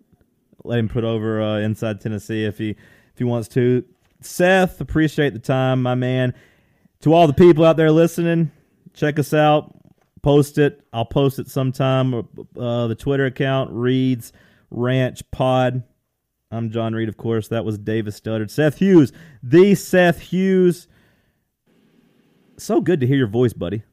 [0.64, 3.84] Let him put over uh, inside Tennessee if he if he wants to.
[4.20, 6.34] Seth, appreciate the time, my man.
[7.02, 8.50] To all the people out there listening,
[8.92, 9.74] check us out.
[10.22, 10.84] Post it.
[10.92, 12.12] I'll post it sometime.
[12.58, 14.32] Uh, the Twitter account reads
[14.70, 15.84] Ranch Pod.
[16.50, 17.48] I'm John Reed, of course.
[17.48, 18.50] That was Davis Studdard.
[18.50, 19.12] Seth Hughes,
[19.42, 20.88] the Seth Hughes.
[22.56, 23.84] So good to hear your voice, buddy.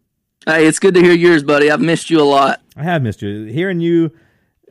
[0.47, 1.69] hey, it's good to hear yours, buddy.
[1.69, 2.61] I've missed you a lot.
[2.75, 3.45] I have missed you.
[3.45, 4.11] Hearing you,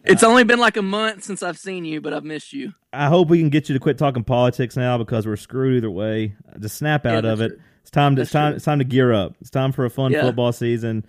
[0.04, 2.74] It's only been like a month since I've seen you, but I've missed you.
[2.92, 5.90] I hope we can get you to quit talking politics now because we're screwed either
[5.90, 6.34] way.
[6.60, 7.48] Just snap Yeah, out of it.
[7.48, 7.58] true.
[7.82, 9.34] It's time to it's time it's time to gear up.
[9.40, 10.22] It's time for a fun Yeah.
[10.22, 11.04] football season.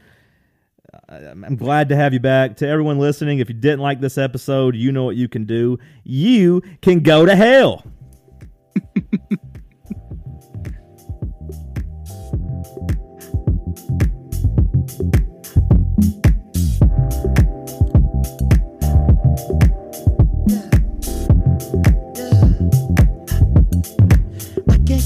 [1.09, 2.57] I'm glad to have you back.
[2.57, 5.77] To everyone listening, if you didn't like this episode, you know what you can do.
[6.03, 7.83] You can go to hell.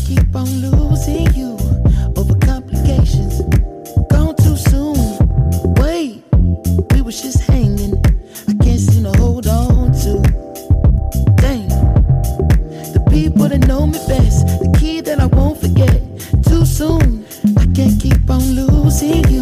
[0.10, 1.54] Keep on losing you
[2.18, 3.42] over complications.
[4.10, 4.98] Gone too soon.
[5.76, 6.24] Wait,
[7.06, 7.94] we just hanging.
[8.48, 10.14] I can't seem to hold on to.
[11.42, 11.70] Dang,
[12.96, 16.02] the people that know me best, the key that I won't forget.
[16.50, 17.24] Too soon.
[17.58, 19.39] I can't keep on losing you.